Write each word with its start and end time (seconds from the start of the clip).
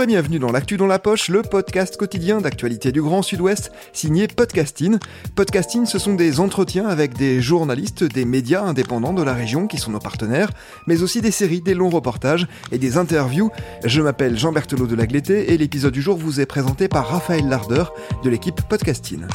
Bonjour 0.00 0.12
et 0.12 0.14
bienvenue 0.14 0.38
dans 0.38 0.50
l'actu 0.50 0.78
dans 0.78 0.86
la 0.86 0.98
poche, 0.98 1.28
le 1.28 1.42
podcast 1.42 1.98
quotidien 1.98 2.40
d'actualité 2.40 2.90
du 2.90 3.02
Grand 3.02 3.20
Sud-Ouest, 3.20 3.70
signé 3.92 4.28
Podcasting. 4.28 4.96
Podcasting, 5.34 5.84
ce 5.84 5.98
sont 5.98 6.14
des 6.14 6.40
entretiens 6.40 6.86
avec 6.86 7.18
des 7.18 7.42
journalistes, 7.42 8.04
des 8.04 8.24
médias 8.24 8.62
indépendants 8.62 9.12
de 9.12 9.22
la 9.22 9.34
région 9.34 9.66
qui 9.66 9.76
sont 9.76 9.90
nos 9.90 9.98
partenaires, 9.98 10.52
mais 10.86 11.02
aussi 11.02 11.20
des 11.20 11.30
séries, 11.30 11.60
des 11.60 11.74
longs 11.74 11.90
reportages 11.90 12.48
et 12.72 12.78
des 12.78 12.96
interviews. 12.96 13.50
Je 13.84 14.00
m'appelle 14.00 14.38
Jean 14.38 14.52
Berthelot 14.52 14.86
de 14.86 14.94
Lagleté 14.94 15.52
et 15.52 15.58
l'épisode 15.58 15.92
du 15.92 16.00
jour 16.00 16.16
vous 16.16 16.40
est 16.40 16.46
présenté 16.46 16.88
par 16.88 17.06
Raphaël 17.06 17.46
Larder 17.46 17.84
de 18.24 18.30
l'équipe 18.30 18.62
Podcasting. 18.70 19.26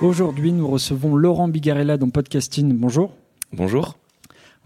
Aujourd'hui, 0.00 0.52
nous 0.52 0.68
recevons 0.68 1.16
Laurent 1.16 1.48
Bigarella 1.48 1.98
dans 1.98 2.08
Podcasting. 2.08 2.72
Bonjour. 2.72 3.12
Bonjour. 3.52 3.98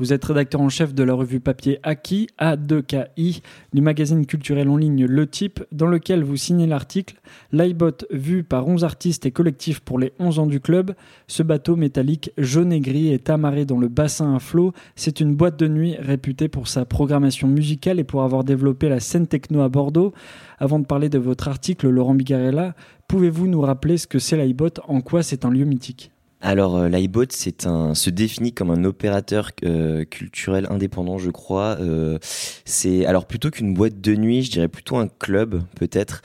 Vous 0.03 0.13
êtes 0.13 0.25
rédacteur 0.25 0.61
en 0.61 0.69
chef 0.69 0.95
de 0.95 1.05
la 1.05 1.15
revue 1.15 1.39
papier 1.39 1.79
Aki, 1.85 2.27
A2KI, 2.41 3.41
du 3.73 3.81
magazine 3.83 4.27
culturel 4.27 4.69
en 4.69 4.77
ligne 4.77 5.07
Le 5.07 5.29
Type, 5.29 5.63
dans 5.71 5.87
lequel 5.87 6.25
vous 6.25 6.35
signez 6.35 6.67
l'article 6.67 7.21
L'iBot 7.53 8.05
vu 8.11 8.43
par 8.43 8.67
11 8.67 8.83
artistes 8.83 9.27
et 9.27 9.31
collectifs 9.31 9.79
pour 9.79 10.01
les 10.01 10.13
11 10.19 10.41
ans 10.41 10.47
du 10.49 10.59
club. 10.59 10.97
Ce 11.29 11.45
bateau 11.45 11.77
métallique 11.77 12.33
jaune 12.37 12.73
et 12.73 12.81
gris 12.81 13.13
est 13.13 13.31
amarré 13.31 13.65
dans 13.65 13.79
le 13.79 13.87
bassin 13.87 14.35
à 14.35 14.41
flot. 14.41 14.73
C'est 14.97 15.21
une 15.21 15.37
boîte 15.37 15.57
de 15.57 15.69
nuit 15.69 15.95
réputée 16.01 16.49
pour 16.49 16.67
sa 16.67 16.85
programmation 16.85 17.47
musicale 17.47 18.01
et 18.01 18.05
pour 18.05 18.25
avoir 18.25 18.43
développé 18.43 18.89
la 18.89 18.99
scène 18.99 19.29
techno 19.29 19.61
à 19.61 19.69
Bordeaux. 19.69 20.13
Avant 20.59 20.81
de 20.81 20.85
parler 20.85 21.11
de 21.11 21.19
votre 21.19 21.47
article, 21.47 21.89
Laurent 21.89 22.17
Bigarella, 22.17 22.75
pouvez-vous 23.07 23.47
nous 23.47 23.61
rappeler 23.61 23.99
ce 23.99 24.09
que 24.09 24.19
c'est 24.19 24.37
l'iBot 24.37 24.81
En 24.89 25.01
quoi 25.01 25.23
c'est 25.23 25.45
un 25.45 25.51
lieu 25.51 25.65
mythique? 25.65 26.11
Alors 26.43 26.77
euh, 26.77 26.89
l'iBot 26.89 27.31
se 27.31 28.11
définit 28.11 28.53
comme 28.53 28.71
un 28.73 28.85
opérateur 28.85 29.53
euh, 29.65 30.05
culturel 30.05 30.67
indépendant, 30.71 31.17
je 31.17 31.31
crois. 31.31 31.77
Euh, 31.81 32.19
c'est 32.65 33.07
alors 33.07 33.27
plutôt 33.27 33.51
qu'une 33.51 33.73
boîte 33.73 34.01
de 34.01 34.17
nuit, 34.17 34.43
je 34.43 34.51
dirais 34.51 34.69
plutôt 34.69 34.97
un 34.97 35.09
club 35.09 35.63
peut-être. 35.77 36.23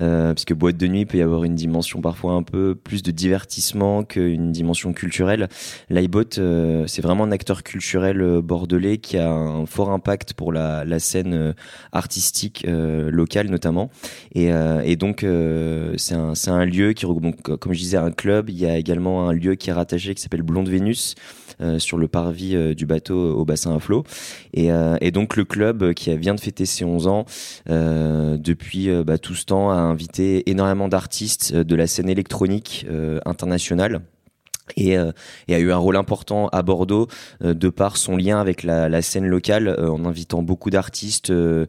Euh, 0.00 0.32
puisque 0.32 0.54
boîte 0.54 0.78
de 0.78 0.86
nuit 0.86 1.04
peut 1.04 1.18
y 1.18 1.22
avoir 1.22 1.44
une 1.44 1.54
dimension 1.54 2.00
parfois 2.00 2.32
un 2.32 2.42
peu 2.42 2.74
plus 2.74 3.02
de 3.02 3.10
divertissement 3.10 4.02
qu'une 4.02 4.50
dimension 4.50 4.92
culturelle. 4.92 5.48
l'iBot, 5.90 6.38
euh, 6.38 6.86
c'est 6.86 7.02
vraiment 7.02 7.24
un 7.24 7.32
acteur 7.32 7.62
culturel 7.62 8.22
euh, 8.22 8.40
bordelais 8.40 8.98
qui 8.98 9.18
a 9.18 9.30
un 9.30 9.66
fort 9.66 9.90
impact 9.90 10.32
pour 10.34 10.52
la, 10.52 10.84
la 10.84 10.98
scène 10.98 11.34
euh, 11.34 11.52
artistique 11.92 12.66
locale 12.66 13.48
notamment. 13.48 13.90
Et, 14.34 14.50
et 14.84 14.96
donc 14.96 15.24
c'est 15.96 16.14
un, 16.14 16.32
un 16.46 16.64
lieu 16.64 16.92
qui 16.92 17.04
donc, 17.04 17.42
comme 17.42 17.72
je 17.72 17.78
disais 17.78 17.96
un 17.96 18.10
club. 18.10 18.50
Il 18.50 18.58
y 18.58 18.66
a 18.66 18.76
également 18.76 19.28
un 19.28 19.32
lieu 19.32 19.54
qui 19.54 19.70
est 19.70 19.72
rattaché 19.72 20.14
qui 20.14 20.22
s'appelle 20.22 20.42
Blonde 20.42 20.68
Vénus. 20.68 21.14
Sur 21.78 21.98
le 21.98 22.08
parvis 22.08 22.74
du 22.74 22.86
bateau 22.86 23.34
au 23.36 23.44
bassin 23.44 23.74
à 23.74 23.78
flot. 23.78 24.04
Et, 24.54 24.70
et, 25.00 25.10
donc 25.10 25.36
le 25.36 25.44
club 25.44 25.92
qui 25.94 26.16
vient 26.16 26.34
de 26.34 26.40
fêter 26.40 26.66
ses 26.66 26.84
11 26.84 27.06
ans 27.06 27.24
depuis 27.66 28.88
bah, 29.04 29.18
tout 29.18 29.34
ce 29.34 29.44
temps 29.44 29.70
a 29.70 29.74
invité 29.74 30.48
énormément 30.50 30.88
d'artistes 30.88 31.52
euh, 31.54 31.64
de 31.64 31.76
la 31.76 31.86
scène 31.86 32.08
électronique 32.08 32.86
euh, 32.90 33.20
internationale. 33.24 34.02
Et, 34.76 34.96
euh, 34.96 35.12
et, 35.48 35.54
a 35.54 35.58
eu 35.58 35.72
un 35.72 35.76
rôle 35.76 35.96
important 35.96 36.48
à 36.48 36.62
Bordeaux 36.62 37.08
euh, 37.44 37.54
de 37.54 37.68
par 37.68 37.96
son 37.96 38.16
lien 38.16 38.40
avec 38.40 38.62
la, 38.62 39.02
scène 39.02 39.26
locale 39.26 39.68
euh, 39.68 39.88
en 39.88 40.04
invitant 40.04 40.42
beaucoup 40.42 40.70
d'artistes 40.70 41.32
de 41.32 41.66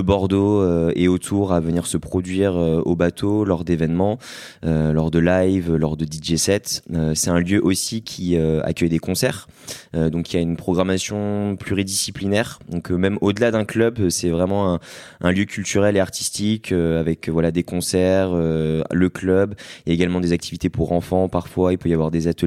Bordeaux 0.00 0.90
et 0.90 1.08
autour 1.08 1.52
à 1.52 1.60
venir 1.60 1.86
se 1.86 1.96
produire 1.96 2.54
au 2.54 2.94
bateau 2.94 3.44
lors 3.44 3.64
d'événements, 3.64 4.18
lors 4.62 5.10
de 5.10 5.18
live, 5.18 5.74
lors 5.74 5.96
de 5.96 6.04
DJ 6.04 6.36
sets. 6.36 6.82
c'est 7.14 7.30
un 7.30 7.40
lieu 7.40 7.64
aussi 7.64 8.02
qui 8.02 8.36
accueille 8.36 8.88
des 8.88 8.98
concerts, 8.98 9.48
donc 9.94 10.32
il 10.32 10.36
y 10.36 10.38
a 10.38 10.42
une 10.42 10.56
programmation 10.56 11.56
pluridisciplinaire. 11.58 12.58
Donc 12.68 12.90
même 12.90 13.18
au-delà 13.20 13.50
d'un 13.50 13.64
club, 13.64 14.08
c'est 14.10 14.30
vraiment 14.30 14.78
un, 15.20 15.32
lieu 15.32 15.44
culturel 15.44 15.96
et 15.96 16.00
artistique 16.00 16.72
avec 16.72 17.28
voilà 17.28 17.50
des 17.50 17.62
concerts, 17.62 18.34
le 18.34 19.08
club, 19.08 19.54
et 19.86 19.92
également 19.92 20.20
des 20.20 20.32
activités 20.32 20.68
pour 20.68 20.92
enfants. 20.92 21.28
Parfois, 21.28 21.72
il 21.72 21.78
peut 21.78 21.88
y 21.88 21.94
avoir 21.94 22.10
des 22.10 22.28
ateliers 22.28 22.43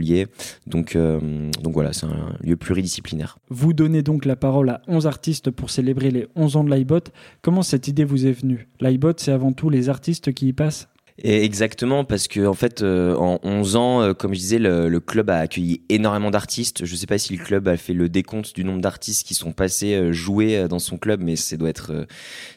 donc, 0.66 0.96
euh, 0.96 1.20
donc 1.62 1.74
voilà, 1.74 1.94
c'est 1.94 2.06
un 2.06 2.36
lieu 2.42 2.56
pluridisciplinaire. 2.56 3.38
Vous 3.50 3.74
donnez 3.74 4.02
donc 4.02 4.26
la 4.26 4.36
parole 4.36 4.70
à 4.70 4.82
11 4.88 5.08
artistes 5.08 5.52
pour 5.52 5.70
célébrer 5.70 6.12
les 6.12 6.28
11 6.36 6.56
ans 6.58 6.64
de 6.64 6.74
l'iBot. 6.74 7.00
Comment 7.42 7.62
cette 7.62 7.88
idée 7.88 8.04
vous 8.04 8.26
est 8.26 8.32
venue? 8.32 8.68
L'iBot, 8.80 9.14
c'est 9.18 9.32
avant 9.32 9.54
tout 9.54 9.70
les 9.70 9.90
artistes 9.90 10.34
qui 10.34 10.48
y 10.48 10.54
passent? 10.54 10.88
Et 11.20 11.44
exactement, 11.44 12.04
parce 12.06 12.28
que 12.28 12.46
en 12.46 12.54
fait, 12.54 12.84
euh, 12.84 13.16
en 13.16 13.40
11 13.42 13.76
ans, 13.76 14.02
euh, 14.02 14.14
comme 14.14 14.36
je 14.36 14.40
disais, 14.40 14.60
le, 14.60 15.00
club 15.00 15.32
a 15.32 15.40
accueilli 15.40 15.82
énormément 15.90 16.30
d'artistes. 16.30 16.86
Je 16.86 16.96
sais 16.96 17.08
pas 17.08 17.18
si 17.18 17.36
le 17.36 17.44
club 17.44 17.68
a 17.68 17.76
fait 17.76 17.94
le 17.94 18.08
décompte 18.08 18.54
du 18.54 18.64
nombre 18.64 18.82
d'artistes 18.82 19.26
qui 19.26 19.34
sont 19.34 19.52
passés 19.52 20.14
jouer 20.14 20.68
dans 20.68 20.78
son 20.78 20.98
club, 20.98 21.22
mais 21.24 21.36
ça 21.36 21.58
doit 21.58 21.70
être, 21.70 22.06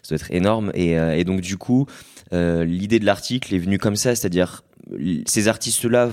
ça 0.03 0.15
doit 0.15 0.17
être 0.17 0.31
énorme. 0.31 0.73
Et, 0.75 0.91
et 0.93 1.25
donc 1.25 1.41
du 1.41 1.57
coup, 1.57 1.87
l'idée 2.33 2.99
de 2.99 3.07
l'article 3.07 3.55
est 3.55 3.59
venue 3.59 3.79
comme 3.79 3.97
ça, 3.97 4.15
c'est-à-dire 4.15 4.63
ces 5.27 5.49
artistes-là 5.49 6.11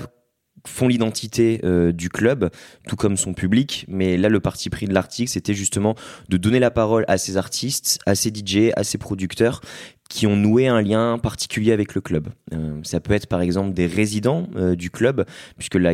font 0.66 0.88
l'identité 0.88 1.60
euh, 1.64 1.92
du 1.92 2.08
club, 2.08 2.50
tout 2.86 2.96
comme 2.96 3.16
son 3.16 3.34
public. 3.34 3.84
Mais 3.88 4.16
là, 4.16 4.28
le 4.28 4.40
parti 4.40 4.70
pris 4.70 4.86
de 4.86 4.94
l'article, 4.94 5.30
c'était 5.30 5.54
justement 5.54 5.94
de 6.28 6.36
donner 6.36 6.58
la 6.58 6.70
parole 6.70 7.04
à 7.08 7.18
ces 7.18 7.36
artistes, 7.36 7.98
à 8.06 8.14
ces 8.14 8.30
DJ, 8.30 8.72
à 8.76 8.84
ces 8.84 8.98
producteurs 8.98 9.60
qui 10.08 10.26
ont 10.26 10.36
noué 10.36 10.68
un 10.68 10.80
lien 10.80 11.18
particulier 11.18 11.70
avec 11.70 11.94
le 11.94 12.00
club. 12.00 12.28
Euh, 12.54 12.80
ça 12.82 12.98
peut 12.98 13.12
être 13.12 13.26
par 13.26 13.42
exemple 13.42 13.74
des 13.74 13.86
résidents 13.86 14.48
euh, 14.56 14.74
du 14.74 14.90
club, 14.90 15.26
puisque 15.58 15.74
la, 15.74 15.90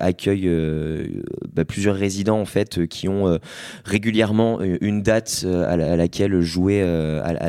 accueille 0.00 0.50
bah, 1.54 1.64
plusieurs 1.64 1.96
résidents 1.96 2.38
en 2.38 2.44
fait 2.44 2.86
qui 2.86 3.08
ont 3.08 3.38
régulièrement 3.86 4.60
une 4.60 5.02
date 5.02 5.46
à, 5.48 5.76
laquelle 5.76 6.40
jouer 6.40 6.82
à, 6.82 7.24
à 7.24 7.48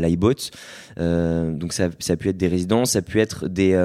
donc 0.97 1.73
ça, 1.73 1.89
ça 1.99 2.15
peut 2.15 2.29
être 2.29 2.37
des 2.37 2.47
résidents, 2.47 2.85
ça 2.85 3.01
peut 3.01 3.19
être 3.19 3.49
des 3.49 3.75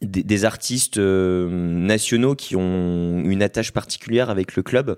des, 0.00 0.44
artistes 0.44 0.96
euh, 0.96 1.48
nationaux 1.50 2.34
qui 2.34 2.56
ont 2.56 3.22
une 3.24 3.42
attache 3.42 3.70
particulière 3.70 4.30
avec 4.30 4.56
le 4.56 4.62
club. 4.62 4.96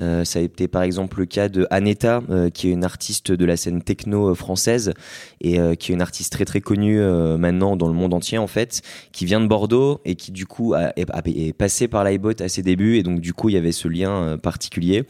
Euh, 0.00 0.24
ça 0.24 0.38
a 0.38 0.42
été 0.42 0.68
par 0.68 0.82
exemple 0.82 1.18
le 1.18 1.26
cas 1.26 1.48
de 1.48 1.66
Aneta, 1.70 2.22
euh, 2.30 2.48
qui 2.48 2.68
est 2.68 2.70
une 2.70 2.84
artiste 2.84 3.32
de 3.32 3.44
la 3.44 3.56
scène 3.56 3.82
techno 3.82 4.34
française 4.34 4.92
et 5.40 5.58
qui 5.76 5.90
est 5.90 5.94
une 5.94 6.02
artiste 6.02 6.32
très 6.32 6.44
très 6.44 6.60
connue 6.60 7.00
maintenant 7.38 7.76
dans 7.76 7.88
le 7.88 7.94
monde 7.94 8.12
entier 8.12 8.38
en 8.38 8.46
fait, 8.46 8.82
qui 9.10 9.24
vient 9.24 9.40
de 9.40 9.46
Bordeaux 9.46 10.00
et 10.04 10.14
qui 10.14 10.32
du 10.32 10.46
coup 10.46 10.74
a, 10.74 10.92
est, 10.96 11.06
est, 11.26 11.52
passé 11.52 11.88
par 11.88 12.04
l'iBot 12.04 12.40
à 12.40 12.48
ses 12.48 12.62
débuts 12.62 12.96
et 12.96 13.02
donc 13.02 13.20
du 13.20 13.32
coup 13.32 13.48
il 13.48 13.54
y 13.54 13.56
avait 13.56 13.72
ce 13.72 13.88
lien 13.88 14.36
particulier. 14.38 15.04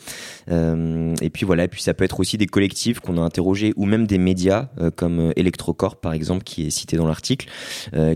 et 0.48 1.30
puis 1.30 1.44
voilà, 1.44 1.66
puis 1.68 1.82
ça 1.82 1.94
peut 1.94 2.04
être 2.04 2.20
aussi 2.20 2.38
des 2.38 2.46
collectifs 2.46 3.00
qu'on 3.00 3.18
a 3.18 3.20
interrogés 3.20 3.72
ou 3.76 3.86
même 3.86 4.06
des 4.06 4.18
médias 4.18 4.68
comme 4.96 5.32
Electrocorp 5.36 5.96
par 5.96 6.12
exemple 6.12 6.44
qui 6.44 6.66
est 6.66 6.70
cité 6.70 6.96
dans 6.96 7.06
l'article, 7.06 7.48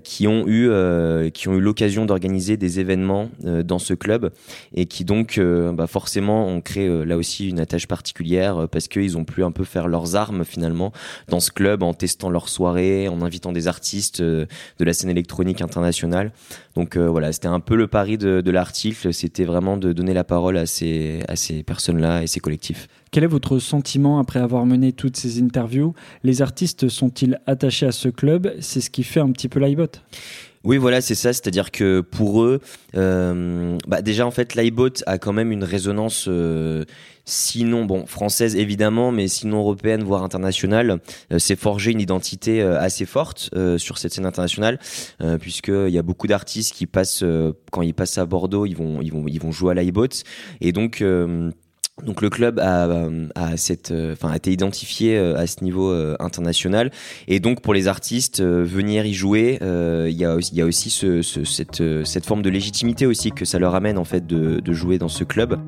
qui 0.04 0.28
ont 0.28 0.46
eu 0.46 0.70
euh, 0.94 1.30
qui 1.30 1.48
ont 1.48 1.54
eu 1.54 1.60
l'occasion 1.60 2.06
d'organiser 2.06 2.56
des 2.56 2.80
événements 2.80 3.28
euh, 3.44 3.62
dans 3.62 3.78
ce 3.78 3.94
club 3.94 4.32
et 4.74 4.86
qui 4.86 5.04
donc 5.04 5.38
euh, 5.38 5.72
bah 5.72 5.86
forcément 5.86 6.46
ont 6.46 6.60
créé 6.60 7.04
là 7.04 7.16
aussi 7.16 7.48
une 7.48 7.60
attache 7.60 7.86
particulière 7.86 8.68
parce 8.70 8.88
qu'ils 8.88 9.18
ont 9.18 9.24
pu 9.24 9.42
un 9.42 9.50
peu 9.50 9.64
faire 9.64 9.88
leurs 9.88 10.16
armes 10.16 10.44
finalement 10.44 10.92
dans 11.28 11.40
ce 11.40 11.50
club 11.50 11.82
en 11.82 11.94
testant 11.94 12.30
leurs 12.30 12.48
soirées, 12.48 13.08
en 13.08 13.22
invitant 13.22 13.52
des 13.52 13.68
artistes 13.68 14.22
de 14.22 14.46
la 14.78 14.92
scène 14.92 15.10
électronique 15.10 15.60
internationale. 15.60 16.32
Donc 16.76 16.96
voilà, 16.96 17.32
c'était 17.32 17.48
un 17.48 17.60
peu 17.60 17.76
le 17.76 17.86
pari 17.86 18.18
de, 18.18 18.40
de 18.40 18.50
l'article, 18.50 19.12
c'était 19.12 19.44
vraiment 19.44 19.76
de 19.76 19.92
donner 19.92 20.14
la 20.14 20.24
parole 20.24 20.56
à 20.56 20.66
ces, 20.66 21.20
à 21.28 21.36
ces 21.36 21.62
personnes-là 21.62 22.22
et 22.22 22.26
ces 22.26 22.40
collectifs. 22.40 22.88
Quel 23.14 23.22
est 23.22 23.28
votre 23.28 23.60
sentiment 23.60 24.18
après 24.18 24.40
avoir 24.40 24.66
mené 24.66 24.92
toutes 24.92 25.16
ces 25.16 25.40
interviews? 25.40 25.94
Les 26.24 26.42
artistes 26.42 26.88
sont-ils 26.88 27.40
attachés 27.46 27.86
à 27.86 27.92
ce 27.92 28.08
club? 28.08 28.52
C'est 28.58 28.80
ce 28.80 28.90
qui 28.90 29.04
fait 29.04 29.20
un 29.20 29.30
petit 29.30 29.48
peu 29.48 29.60
l'iBot 29.60 29.86
Oui, 30.64 30.78
voilà, 30.78 31.02
c'est 31.02 31.14
ça. 31.14 31.32
C'est-à-dire 31.34 31.70
que 31.70 32.00
pour 32.00 32.42
eux, 32.42 32.60
euh, 32.96 33.76
bah 33.86 34.00
déjà 34.00 34.26
en 34.26 34.30
fait, 34.30 34.54
l'iBot 34.54 34.88
a 35.06 35.18
quand 35.18 35.34
même 35.34 35.52
une 35.52 35.62
résonance, 35.62 36.24
euh, 36.26 36.84
sinon 37.26 37.84
bon 37.84 38.06
française 38.06 38.56
évidemment, 38.56 39.12
mais 39.12 39.28
sinon 39.28 39.58
européenne 39.58 40.02
voire 40.02 40.22
internationale. 40.22 41.00
Euh, 41.32 41.38
c'est 41.38 41.56
forgé 41.56 41.92
une 41.92 42.00
identité 42.00 42.62
euh, 42.62 42.80
assez 42.80 43.04
forte 43.04 43.50
sur 43.76 43.98
cette 43.98 44.14
scène 44.14 44.26
internationale, 44.26 44.78
puisque 45.40 45.68
il 45.68 45.90
y 45.90 45.98
a 45.98 46.02
beaucoup 46.02 46.26
d'artistes 46.26 46.74
qui 46.74 46.86
passent 46.86 47.24
quand 47.70 47.82
ils 47.82 47.94
passent 47.94 48.18
à 48.18 48.24
Bordeaux, 48.24 48.64
ils 48.64 48.74
vont 48.74 49.02
ils 49.02 49.12
vont 49.12 49.24
ils 49.26 49.40
vont 49.40 49.52
jouer 49.52 49.72
à 49.72 49.74
l'iBot, 49.74 50.08
et 50.60 50.72
donc 50.72 51.02
donc 52.02 52.22
le 52.22 52.30
club 52.30 52.58
a, 52.58 52.88
enfin 53.36 54.30
a 54.30 54.36
été 54.36 54.50
identifié 54.50 55.16
à 55.16 55.46
ce 55.46 55.62
niveau 55.62 55.92
international 56.18 56.90
et 57.28 57.40
donc 57.40 57.60
pour 57.60 57.72
les 57.72 57.86
artistes 57.86 58.42
venir 58.42 59.06
y 59.06 59.14
jouer, 59.14 59.58
il 59.60 60.16
y 60.16 60.24
a 60.24 60.64
aussi 60.64 60.90
ce, 60.90 61.22
ce, 61.22 61.44
cette 61.44 62.26
forme 62.26 62.42
de 62.42 62.50
légitimité 62.50 63.06
aussi 63.06 63.30
que 63.30 63.44
ça 63.44 63.58
leur 63.58 63.74
amène 63.74 63.98
en 63.98 64.04
fait 64.04 64.26
de 64.26 64.72
jouer 64.72 64.98
dans 64.98 65.08
ce 65.08 65.24
club. 65.24 65.58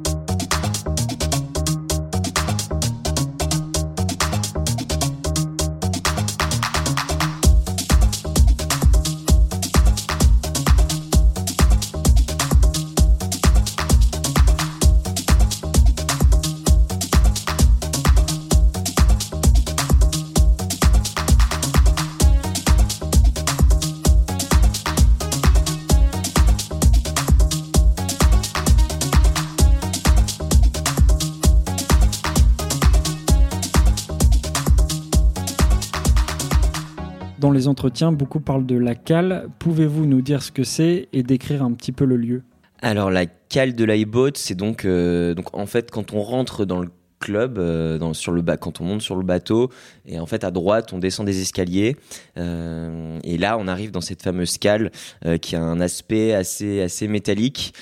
Entretiens, 37.68 38.12
beaucoup 38.12 38.40
parlent 38.40 38.66
de 38.66 38.76
la 38.76 38.94
cale. 38.94 39.48
Pouvez-vous 39.58 40.06
nous 40.06 40.22
dire 40.22 40.42
ce 40.42 40.52
que 40.52 40.64
c'est 40.64 41.08
et 41.12 41.22
décrire 41.22 41.62
un 41.62 41.72
petit 41.72 41.92
peu 41.92 42.04
le 42.04 42.16
lieu? 42.16 42.42
Alors 42.82 43.10
la 43.10 43.26
cale 43.26 43.74
de 43.74 43.84
l'iBoat, 43.84 44.32
c'est 44.34 44.54
donc, 44.54 44.84
euh, 44.84 45.34
donc 45.34 45.56
en 45.56 45.66
fait 45.66 45.90
quand 45.90 46.12
on 46.12 46.20
rentre 46.20 46.64
dans 46.64 46.80
le 46.80 46.88
club 47.18 47.58
euh, 47.58 48.12
sur 48.12 48.32
le 48.32 48.42
bas 48.42 48.56
quand 48.56 48.80
on 48.80 48.84
monte 48.84 49.02
sur 49.02 49.16
le 49.16 49.22
bateau 49.22 49.70
et 50.06 50.18
en 50.18 50.26
fait 50.26 50.44
à 50.44 50.50
droite 50.50 50.92
on 50.92 50.98
descend 50.98 51.26
des 51.26 51.40
escaliers 51.40 51.96
euh, 52.38 53.18
et 53.24 53.38
là 53.38 53.56
on 53.58 53.68
arrive 53.68 53.90
dans 53.90 54.00
cette 54.00 54.22
fameuse 54.22 54.58
cale 54.58 54.90
euh, 55.24 55.38
qui 55.38 55.56
a 55.56 55.62
un 55.62 55.80
aspect 55.80 56.34
assez 56.34 56.82
assez 56.82 57.08
métallique 57.08 57.74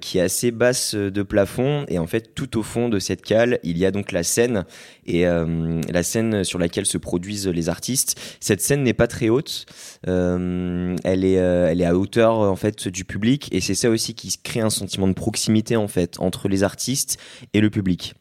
qui 0.00 0.18
est 0.18 0.20
assez 0.20 0.50
basse 0.50 0.94
de 0.94 1.22
plafond 1.22 1.84
et 1.88 1.98
en 1.98 2.06
fait 2.06 2.34
tout 2.34 2.58
au 2.58 2.62
fond 2.62 2.88
de 2.88 2.98
cette 2.98 3.22
cale 3.22 3.58
il 3.62 3.78
y 3.78 3.86
a 3.86 3.90
donc 3.90 4.12
la 4.12 4.22
scène 4.22 4.64
et 5.06 5.24
la 5.24 6.02
scène 6.02 6.44
sur 6.44 6.58
laquelle 6.58 6.86
se 6.86 6.98
produisent 6.98 7.48
les 7.48 7.68
artistes. 7.68 8.18
Cette 8.40 8.60
scène 8.60 8.82
n'est 8.82 8.94
pas 8.94 9.06
très 9.06 9.28
haute 9.28 9.66
elle 10.06 11.24
est 11.24 11.32
elle 11.34 11.80
est 11.80 11.84
à 11.84 11.96
hauteur 11.96 12.38
en 12.38 12.56
fait 12.56 12.88
du 12.88 13.04
public 13.04 13.48
et 13.52 13.60
c'est 13.60 13.74
ça 13.74 13.90
aussi 13.90 14.14
qui 14.14 14.34
crée 14.42 14.60
un 14.60 14.70
sentiment 14.70 15.08
de 15.08 15.14
proximité 15.14 15.76
en 15.76 15.88
fait 15.88 16.18
entre 16.20 16.48
les 16.48 16.62
artistes 16.62 17.18
et 17.52 17.60
le 17.60 17.70
public 17.70 18.14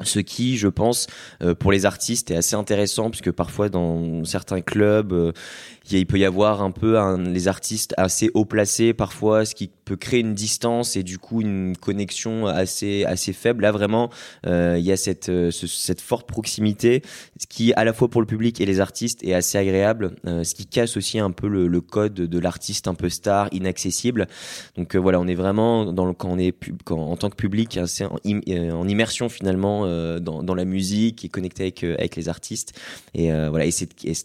ce 0.00 0.18
qui, 0.18 0.56
je 0.56 0.68
pense, 0.68 1.06
euh, 1.42 1.54
pour 1.54 1.72
les 1.72 1.86
artistes 1.86 2.30
est 2.30 2.36
assez 2.36 2.56
intéressant 2.56 3.10
puisque 3.10 3.30
parfois 3.30 3.68
dans 3.68 4.24
certains 4.24 4.60
clubs, 4.60 5.12
euh, 5.12 5.32
il 5.90 6.06
peut 6.06 6.18
y 6.18 6.24
avoir 6.24 6.62
un 6.62 6.70
peu 6.70 6.98
les 7.18 7.48
artistes 7.48 7.94
assez 7.96 8.30
haut 8.34 8.44
placés 8.44 8.94
parfois, 8.94 9.44
ce 9.44 9.54
qui 9.54 9.70
peut 9.84 9.96
créer 9.96 10.20
une 10.20 10.34
distance 10.34 10.96
et 10.96 11.02
du 11.02 11.18
coup 11.18 11.40
une 11.40 11.76
connexion 11.76 12.46
assez 12.46 13.04
assez 13.04 13.32
faible. 13.32 13.62
Là 13.62 13.72
vraiment, 13.72 14.10
euh, 14.46 14.76
il 14.78 14.84
y 14.84 14.92
a 14.92 14.96
cette 14.96 15.28
euh, 15.28 15.50
cette 15.50 16.00
forte 16.00 16.26
proximité, 16.28 17.02
ce 17.38 17.46
qui 17.46 17.72
à 17.74 17.84
la 17.84 17.92
fois 17.92 18.08
pour 18.08 18.20
le 18.20 18.26
public 18.26 18.60
et 18.60 18.66
les 18.66 18.80
artistes 18.80 19.24
est 19.24 19.34
assez 19.34 19.58
agréable, 19.58 20.12
euh, 20.26 20.44
ce 20.44 20.54
qui 20.54 20.66
casse 20.66 20.96
aussi 20.96 21.18
un 21.18 21.30
peu 21.30 21.48
le, 21.48 21.80
code 21.80 22.14
de 22.14 22.38
l'artiste 22.38 22.86
un 22.86 22.94
peu 22.94 23.08
star, 23.08 23.48
inaccessible. 23.52 24.28
Donc 24.76 24.94
voilà, 24.94 25.18
on 25.20 25.26
est 25.26 25.34
vraiment 25.34 25.92
dans 25.92 26.06
le, 26.06 26.12
quand 26.12 26.30
on 26.30 26.38
est 26.38 26.54
en 26.90 27.16
tant 27.16 27.28
que 27.28 27.36
public 27.36 27.76
assez 27.76 28.04
en, 28.04 28.18
immersion 28.88 29.28
finalement 29.28 29.86
dans, 30.20 30.54
la 30.54 30.64
musique 30.64 31.24
et 31.24 31.28
connecté 31.28 31.64
avec 31.64 31.84
avec 31.84 32.16
les 32.16 32.28
artistes. 32.28 32.78
Et 33.14 33.30
voilà, 33.30 33.66
et 33.66 33.72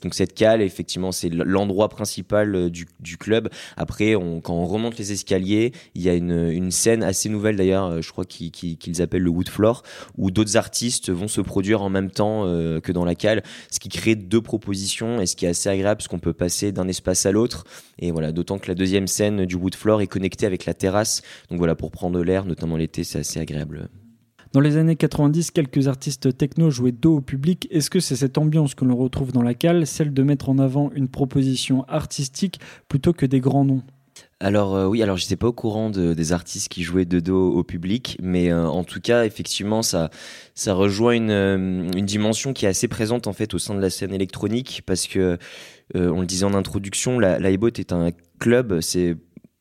donc 0.04 0.14
cette 0.14 0.34
cale 0.34 0.62
effectivement 0.62 1.12
c'est 1.12 1.30
l'endroit 1.48 1.90
principal 1.90 2.56
euh, 2.56 2.70
du, 2.70 3.18
club. 3.18 3.50
Après, 3.78 4.14
quand 4.14 4.54
on 4.54 4.66
remonte 4.66 4.98
les 4.98 5.12
escaliers, 5.12 5.72
il 5.96 6.02
y 6.02 6.10
a 6.10 6.14
une, 6.14 6.72
scène 6.72 7.02
assez 7.02 7.30
nouvelle 7.30 7.56
d'ailleurs, 7.56 7.86
euh, 7.86 8.02
je 8.02 8.12
crois 8.12 8.26
qu'ils 8.26 8.52
qu 8.52 9.02
appellent 9.02 9.24
le 9.24 9.30
wood 9.30 9.50
floor, 9.50 9.84
où 10.18 10.30
d'autres 10.30 10.58
artistes 10.58 11.10
vont 11.10 11.28
se 11.28 11.42
produire 11.42 11.82
en 11.82 11.90
même 11.90 12.12
temps 12.12 12.44
euh, 12.46 12.80
que 12.80 12.92
dans 12.92 13.06
la 13.06 13.16
cale, 13.16 13.44
ce 13.72 13.80
qui 13.80 13.90
crée 13.90 14.16
deux 14.16 14.42
propositions 14.42 15.22
et 15.22 15.26
ce 15.26 15.36
qui 15.36 15.46
est 15.46 15.50
assez 15.50 15.70
agréable 15.70 15.98
parce 15.98 16.08
qu'on 16.08 16.20
peut 16.20 16.34
passer 16.34 16.72
d'un 16.72 16.88
espace 16.88 17.26
à 17.26 17.32
l'autre. 17.32 17.64
Et 18.00 18.12
voilà, 18.12 18.32
d'autant 18.32 18.60
que 18.60 18.68
la 18.68 18.76
deuxième 18.76 19.08
scène 19.08 19.46
du 19.46 19.56
wood 19.56 19.76
floor 19.76 20.02
est 20.02 20.08
connectée 20.08 20.46
avec 20.46 20.66
la 20.66 20.74
terrasse. 20.74 21.22
Donc 21.50 21.58
voilà, 21.60 21.76
pour 21.76 21.92
prendre 21.92 22.22
l'air, 22.24 22.46
notamment 22.46 22.78
l'été, 22.78 23.04
c'est 23.04 23.20
assez 23.20 23.40
agréable. 23.40 23.90
Dans 24.54 24.62
les 24.62 24.78
années 24.78 24.96
90, 24.96 25.52
quelques 25.52 25.88
artistes 25.88 26.38
techno 26.38 26.70
jouaient 26.70 26.92
dos 26.92 27.18
au 27.18 27.22
public. 27.22 27.68
Est-ce 27.72 27.90
que 27.90 28.00
c'est 28.00 28.16
cette 28.16 28.38
ambiance 28.38 28.76
que 28.76 28.86
l'on 28.86 28.96
retrouve 28.96 29.32
dans 29.32 29.42
la 29.42 29.54
cale, 29.54 29.86
celle 29.86 30.14
de 30.14 30.24
mettre 30.24 30.50
en 30.50 30.58
avant 30.58 30.92
une 30.96 31.10
proposition 31.10 31.84
artistique 31.88 32.60
plutôt 32.88 33.14
que 33.14 33.26
des 33.26 33.40
grands 33.40 33.66
noms? 33.66 33.84
Alors 34.40 34.76
euh, 34.76 34.86
oui, 34.86 35.02
alors 35.02 35.18
j'étais 35.18 35.36
pas 35.36 35.48
au 35.48 35.54
courant 35.54 35.90
de, 35.90 36.14
des 36.14 36.32
artistes 36.32 36.70
qui 36.70 36.84
jouaient 36.84 37.06
de 37.06 37.20
dos 37.20 37.52
au 37.52 37.64
public, 37.64 38.18
mais 38.22 38.52
euh, 38.52 38.68
en 38.68 38.84
tout 38.84 39.00
cas 39.00 39.26
effectivement 39.26 39.82
ça 39.82 40.12
ça 40.54 40.74
rejoint 40.74 41.14
une, 41.14 41.32
euh, 41.32 41.90
une 41.96 42.06
dimension 42.06 42.54
qui 42.54 42.66
est 42.66 42.70
assez 42.70 42.88
présente 42.88 43.26
en 43.26 43.34
fait 43.34 43.56
au 43.56 43.58
sein 43.58 43.74
de 43.74 43.82
la 43.82 43.90
scène 43.90 44.14
électronique 44.14 44.84
parce 44.86 45.08
que 45.08 45.38
on 45.96 46.20
le 46.20 46.26
disait 46.28 46.44
en 46.44 46.54
introduction, 46.54 47.18
la, 47.18 47.40
la 47.40 47.50
est 47.50 47.94
un 47.94 48.10
club, 48.40 48.82
c'est 48.82 49.16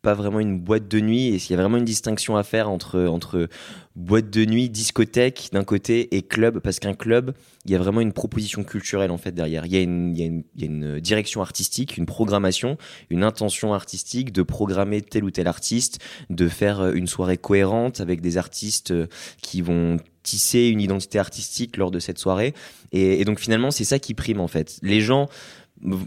pas 0.07 0.15
vraiment 0.15 0.39
une 0.39 0.61
boîte 0.61 0.87
de 0.87 1.01
nuit 1.01 1.35
et 1.35 1.41
s'il 1.41 1.57
y 1.57 1.59
a 1.59 1.61
vraiment 1.61 1.79
une 1.79 1.85
distinction 1.85 2.37
à 2.37 2.45
faire 2.45 2.71
entre 2.71 3.07
entre 3.07 3.49
boîte 3.97 4.31
de 4.31 4.45
nuit, 4.45 4.71
discothèque 4.71 5.49
d'un 5.51 5.65
côté 5.65 6.15
et 6.15 6.23
club 6.23 6.61
parce 6.61 6.79
qu'un 6.79 6.95
club, 6.95 7.35
il 7.65 7.73
y 7.73 7.75
a 7.75 7.79
vraiment 7.79 8.01
une 8.01 8.13
proposition 8.13 8.63
culturelle 8.63 9.11
en 9.11 9.19
fait 9.19 9.33
derrière. 9.33 9.67
Il 9.67 9.73
y 9.73 9.77
a 9.77 9.81
une 9.81 10.15
il 10.15 10.21
y 10.21 10.63
a 10.63 10.67
une, 10.67 11.01
direction 11.01 11.43
artistique, 11.43 11.97
une 11.97 12.07
programmation, 12.07 12.79
une 13.11 13.25
intention 13.25 13.75
artistique 13.75 14.31
de 14.31 14.45
programmer 14.45 15.03
tel 15.03 15.25
ou 15.25 15.33
tel 15.33 15.49
artiste, 15.49 15.99
de 16.31 16.47
faire 16.49 16.87
une 16.93 17.09
soirée 17.09 17.37
cohérente 17.37 18.01
avec 18.01 18.21
des 18.21 18.37
artistes 18.37 18.95
qui 19.43 19.61
vont 19.61 19.97
tisser 20.23 20.69
une 20.69 20.81
identité 20.81 21.19
artistique 21.19 21.77
lors 21.77 21.91
de 21.91 21.99
cette 21.99 22.19
soirée 22.19 22.55
et 22.93 23.25
donc 23.25 23.41
finalement 23.41 23.73
c'est 23.73 23.85
ça 23.85 23.99
qui 23.99 24.15
prime 24.15 24.41
en 24.41 24.49
fait. 24.49 24.79
Les 24.83 25.01
gens 25.01 25.29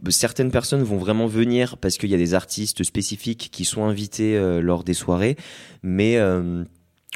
certaines 0.10 0.51
personnes 0.51 0.83
vont 0.83 0.98
vraiment 0.98 1.27
venir 1.27 1.77
parce 1.77 1.98
qu'il 1.98 2.10
y 2.10 2.16
a 2.16 2.18
des 2.18 2.33
artistes 2.33 2.83
spécifiques 2.83 3.50
qui 3.51 3.66
sont 3.66 3.86
invités 3.86 4.36
euh, 4.36 4.62
lors 4.62 4.83
des 4.83 4.94
soirées, 4.94 5.35
mais 5.83 6.18
euh, 6.18 6.64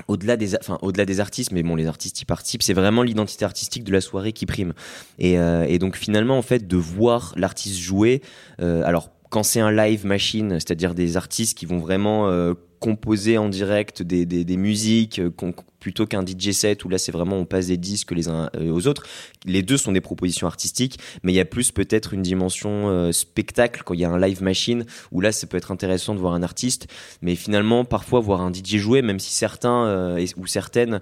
au-delà 0.07 0.37
des, 0.37 0.55
enfin, 0.55 0.77
au-delà 0.81 1.05
des 1.05 1.19
artistes, 1.19 1.51
mais 1.51 1.63
bon, 1.63 1.75
les 1.75 1.87
artistes 1.87 2.21
y 2.21 2.25
participent, 2.25 2.63
c'est 2.63 2.73
vraiment 2.73 3.03
l'identité 3.03 3.45
artistique 3.45 3.83
de 3.83 3.91
la 3.91 4.01
soirée 4.01 4.33
qui 4.33 4.45
prime. 4.45 4.73
Et, 5.19 5.37
euh, 5.37 5.77
donc 5.77 5.97
finalement, 5.97 6.37
en 6.37 6.41
fait, 6.41 6.67
de 6.67 6.77
voir 6.77 7.33
l'artiste 7.35 7.79
jouer, 7.79 8.21
alors 8.59 9.09
quand 9.29 9.43
c'est 9.43 9.59
un 9.59 9.71
live 9.71 10.05
machine, 10.05 10.59
c'est-à-dire 10.59 10.93
des 10.93 11.17
artistes 11.17 11.57
qui 11.57 11.65
vont 11.65 11.79
vraiment 11.79 12.53
composer 12.83 13.37
en 13.37 13.47
direct 13.47 14.01
des, 14.03 14.25
des, 14.25 14.57
musiques 14.57 15.19
euh, 15.19 15.31
plutôt 15.79 16.05
qu'un 16.05 16.21
DJ 16.25 16.51
set 16.51 16.83
où 16.83 16.89
là 16.89 16.97
c'est 16.97 17.13
vraiment 17.13 17.37
on 17.37 17.45
passe 17.45 17.67
des 17.67 17.77
disques 17.77 18.11
les 18.11 18.27
uns 18.27 18.49
euh, 18.57 18.73
aux 18.73 18.87
autres. 18.87 19.03
Les 19.45 19.61
deux 19.61 19.77
sont 19.77 19.93
des 19.93 20.01
propositions 20.01 20.47
artistiques, 20.47 20.99
mais 21.23 21.31
il 21.31 21.35
y 21.35 21.39
a 21.39 21.45
plus 21.45 21.71
peut-être 21.71 22.13
une 22.13 22.21
dimension 22.21 22.89
euh, 22.89 23.13
spectacle 23.13 23.83
quand 23.85 23.93
il 23.93 24.01
y 24.01 24.03
a 24.03 24.09
un 24.09 24.19
live 24.19 24.43
machine 24.43 24.85
où 25.13 25.21
là 25.21 25.31
ça 25.31 25.47
peut 25.47 25.55
être 25.55 25.71
intéressant 25.71 26.13
de 26.13 26.19
voir 26.19 26.33
un 26.33 26.43
artiste, 26.43 26.87
mais 27.21 27.35
finalement 27.35 27.85
parfois 27.85 28.19
voir 28.19 28.41
un 28.41 28.51
DJ 28.51 28.75
jouer, 28.75 29.01
même 29.01 29.19
si 29.19 29.33
certains 29.33 30.17
ou 30.35 30.45
certaines 30.45 30.99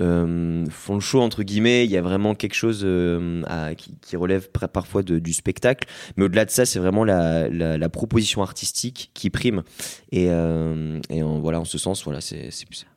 euh, 0.00 0.64
font 0.70 0.94
le 0.94 1.00
show 1.00 1.20
entre 1.20 1.42
guillemets. 1.42 1.84
Il 1.84 1.90
y 1.90 1.96
a 1.96 2.02
vraiment 2.02 2.34
quelque 2.34 2.54
chose 2.54 2.82
euh, 2.84 3.74
qui, 3.74 4.16
relève 4.16 4.48
parfois 4.50 5.02
du 5.02 5.32
spectacle, 5.32 5.88
mais 6.16 6.24
au-delà 6.24 6.44
de 6.44 6.50
ça, 6.50 6.64
c'est 6.64 6.78
vraiment 6.78 7.04
la, 7.04 7.88
proposition 7.88 8.42
artistique 8.42 9.10
qui 9.14 9.28
prime. 9.30 9.62
Et, 10.12 10.26
euh, 10.30 10.98
en, 11.10 11.40
voilà, 11.40 11.60
en 11.60 11.64
ce 11.64 11.78
sens, 11.78 12.04
voilà, 12.04 12.20
c'est. 12.20 12.50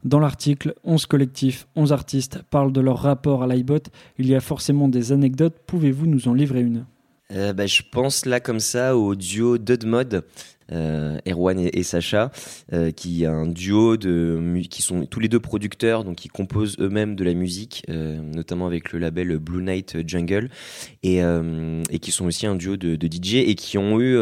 Dans 0.04 0.20
l'article, 0.20 0.76
11 0.84 1.06
collectifs, 1.06 1.68
11 1.76 1.92
artistes 1.92 2.42
parlent 2.50 2.72
de 2.72 2.82
leur 2.82 3.00
rapport 3.00 3.44
à 3.44 3.48
l'iBot. 3.48 3.80
Il 4.18 4.28
y 4.28 4.36
a 4.36 4.40
forcément 4.40 4.88
des 4.88 5.12
anecdotes. 5.12 5.56
Pouvez-vous 5.66 6.08
nous 6.08 6.28
en 6.28 6.34
livrer 6.34 6.62
une? 6.62 6.86
Euh, 7.34 7.54
bah, 7.54 7.66
je 7.66 7.82
pense 7.90 8.26
là 8.26 8.40
comme 8.40 8.60
ça 8.60 8.98
au 8.98 9.16
duo 9.16 9.58
Dudmod 9.58 10.24
Erwan 10.72 11.60
et, 11.60 11.84
Sacha, 11.84 12.32
qui 12.96 13.24
est 13.24 13.28
un 13.28 13.46
duo 13.46 13.98
de 13.98 14.62
qui 14.68 14.82
sont 14.82 15.06
tous 15.06 15.20
les 15.20 15.28
deux 15.28 15.40
producteurs, 15.40 16.04
donc 16.04 16.16
qui 16.16 16.28
composent 16.28 16.76
eux-mêmes 16.80 17.16
de 17.16 17.24
la 17.24 17.36
musique, 17.36 17.86
notamment 17.88 18.66
avec 18.66 18.92
le 18.92 18.98
label 18.98 19.38
Blue 19.38 19.62
Night 19.62 19.98
Jungle, 20.08 20.50
et, 21.04 21.22
qui 22.02 22.12
sont 22.12 22.26
aussi 22.26 22.48
un 22.48 22.56
duo 22.56 22.78
de 22.78 23.08
DJ 23.08 23.36
et 23.36 23.54
qui 23.54 23.78
ont 23.78 24.02
eu 24.02 24.18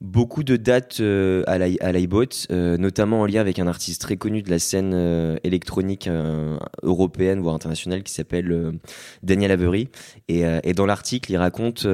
beaucoup 0.00 0.42
de 0.42 0.56
dates 0.56 1.00
euh, 1.00 1.42
à 1.46 1.92
l'iBot, 1.92 2.24
euh, 2.50 2.76
notamment 2.76 3.20
en 3.20 3.26
lien 3.26 3.40
avec 3.40 3.58
un 3.58 3.66
artiste 3.66 4.02
très 4.02 4.16
connu 4.16 4.42
de 4.42 4.50
la 4.50 4.58
scène 4.58 4.92
euh, 4.94 5.36
électronique 5.44 6.08
européenne, 6.82 7.40
voire 7.40 7.54
internationale, 7.54 8.02
qui 8.02 8.12
s'appelle 8.12 8.78
Daniel 9.22 9.50
Avery. 9.50 9.88
Et, 10.28 10.42
et 10.62 10.72
dans 10.72 10.86
l'article, 10.86 11.32
il 11.32 11.36
raconte, 11.36 11.86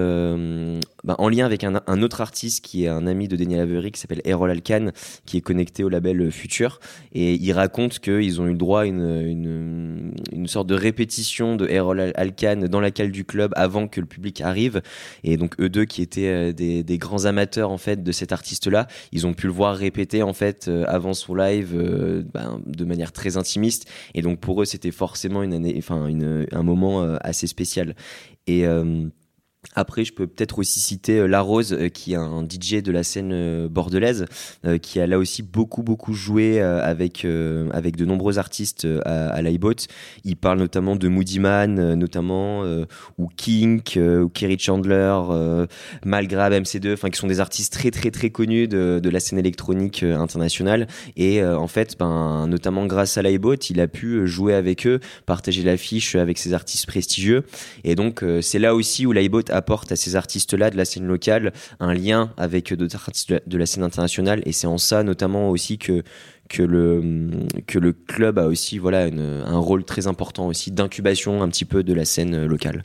bah, 1.04 1.16
en 1.19 1.28
lien 1.28 1.47
avec 1.47 1.64
un, 1.64 2.02
autre 2.02 2.21
artiste 2.21 2.64
qui 2.64 2.85
est 2.85 2.88
un 2.88 3.07
ami 3.07 3.28
de 3.28 3.37
Daniel 3.37 3.61
Avery, 3.61 3.92
qui 3.92 4.00
s'appelle 4.00 4.23
Errol 4.25 4.50
Alkan, 4.50 4.90
qui 5.26 5.37
est 5.37 5.40
connecté 5.40 5.85
au 5.85 5.88
label 5.88 6.30
Future. 6.30 6.80
Et 7.12 7.35
il 7.35 7.52
raconte 7.52 7.99
qu'ils 7.99 8.40
ont 8.40 8.47
eu 8.47 8.52
le 8.52 8.59
droit 8.59 8.83
à 8.83 8.87
une, 8.87 10.12
sorte 10.47 10.69
de 10.69 10.75
répétition 10.75 11.57
de 11.57 11.69
Errol 11.69 12.12
Alkan 12.14 12.66
dans 12.69 12.80
la 12.80 12.90
cale 12.90 13.12
du 13.12 13.25
club 13.25 13.52
avant 13.57 13.87
que 13.88 14.00
le 14.00 14.07
public 14.07 14.40
arrive. 14.40 14.83
Et 15.25 15.37
donc 15.37 15.61
eux 15.61 15.69
deux 15.69 15.85
qui 15.85 16.02
étaient 16.02 16.52
des, 16.52 16.83
des 16.83 16.99
grands 16.99 17.25
amateurs 17.25 17.71
en 17.71 17.78
fait 17.78 18.02
de 18.02 18.12
cet 18.12 18.33
artiste-là. 18.33 18.87
Ils 19.12 19.26
ont 19.26 19.35
pu 19.35 19.47
le 19.47 19.52
voir 19.52 19.76
répéter 19.76 20.23
en 20.23 20.33
fait 20.33 20.69
euh, 20.69 20.85
avant 20.87 21.14
son 21.14 21.35
live 21.35 21.73
euh, 21.75 22.23
ben, 22.33 22.61
de 22.66 22.85
manière 22.85 23.12
très 23.12 23.37
intimiste. 23.37 23.88
Et 24.14 24.23
donc 24.23 24.40
pour 24.40 24.62
eux, 24.62 24.64
c'était 24.64 24.90
forcément 24.90 25.42
une 25.42 25.54
année, 25.54 25.75
enfin 25.78 26.09
un 26.52 26.62
moment 26.62 27.02
euh, 27.02 27.16
assez 27.21 27.47
spécial. 27.47 27.95
Et 28.47 28.64
après, 29.75 30.05
je 30.05 30.12
peux 30.14 30.26
peut-être 30.26 30.59
aussi 30.59 30.81
citer 30.81 31.19
euh, 31.19 31.26
La 31.26 31.43
Rose, 31.43 31.75
euh, 31.75 31.88
qui 31.88 32.14
est 32.14 32.17
un 32.17 32.45
DJ 32.45 32.83
de 32.83 32.90
la 32.90 33.02
scène 33.02 33.31
euh, 33.33 33.69
bordelaise, 33.69 34.25
qui 34.83 35.00
a 35.00 35.07
là 35.07 35.19
aussi 35.19 35.43
beaucoup 35.43 35.83
beaucoup 35.83 36.12
joué 36.12 36.61
avec 36.61 37.25
avec 37.25 37.97
de 37.97 38.05
nombreux 38.05 38.38
artistes 38.38 38.87
à, 39.05 39.29
à. 39.31 39.40
Il 39.43 40.37
parle 40.37 40.59
notamment 40.59 40.97
de 40.97 41.09
Moody 41.09 41.38
Man, 41.38 41.95
notamment 41.95 42.64
ou 43.19 43.29
Kink, 43.37 43.99
ou 43.99 44.29
Kerry 44.29 44.59
Chandler, 44.59 45.19
Malgrab, 46.05 46.52
MC2, 46.52 46.95
enfin 46.95 47.11
qui 47.11 47.19
sont 47.19 47.26
des 47.26 47.40
artistes 47.40 47.73
très 47.73 47.90
très 47.90 48.11
très 48.11 48.31
connus 48.31 48.69
de, 48.69 49.00
de 49.02 49.11
la 49.11 49.21
scène 49.21 49.38
électronique 49.38 50.02
internationale. 50.02 50.87
Et 51.17 51.43
en 51.45 51.69
fait, 51.69 51.97
ben 51.99 52.47
notamment 52.47 52.87
grâce 52.87 53.17
à 53.17 53.23
l'iBot, 53.23 53.57
il 53.57 53.81
a 53.81 53.88
pu 53.88 54.26
jouer 54.26 54.55
avec 54.55 54.87
eux, 54.87 55.00
partager 55.26 55.62
l'affiche 55.62 56.17
avec 56.17 56.38
ces 56.38 56.52
artistes 56.52 56.87
prestigieux. 56.87 57.45
Et 57.85 57.95
donc 57.95 58.25
c'est 58.43 58.59
là 58.59 58.75
aussi 58.75 59.07
où 59.07 59.12
l'iBot 59.12 59.50
apporte 59.50 59.92
à 59.92 59.97
ces 59.97 60.16
artistes-là 60.16 60.71
de 60.71 60.76
la 60.76 60.85
scène 60.85 61.07
locale 61.07 61.52
un 61.78 61.95
lien 61.95 62.33
avec 62.37 62.73
d'autres 62.75 62.97
artistes 62.97 63.35
de 63.47 63.59
la 63.59 63.66
scène 63.66 63.83
internationale. 63.83 64.42
Et 64.47 64.52
c'est 64.52 64.66
en 64.66 64.78
ça 64.78 65.02
notamment 65.02 65.50
aussi 65.50 65.78
que 65.78 66.02
le 66.59 67.30
que 67.66 67.78
le 67.78 67.92
club 67.92 68.38
a 68.38 68.47
aussi 68.47 68.78
voilà 68.78 69.04
un 69.04 69.59
rôle 69.59 69.85
très 69.85 70.07
important 70.07 70.49
aussi 70.49 70.73
d'incubation 70.73 71.42
un 71.42 71.49
petit 71.49 71.64
peu 71.64 71.83
de 71.83 71.92
la 71.92 72.04
scène 72.04 72.47
locale. 72.47 72.83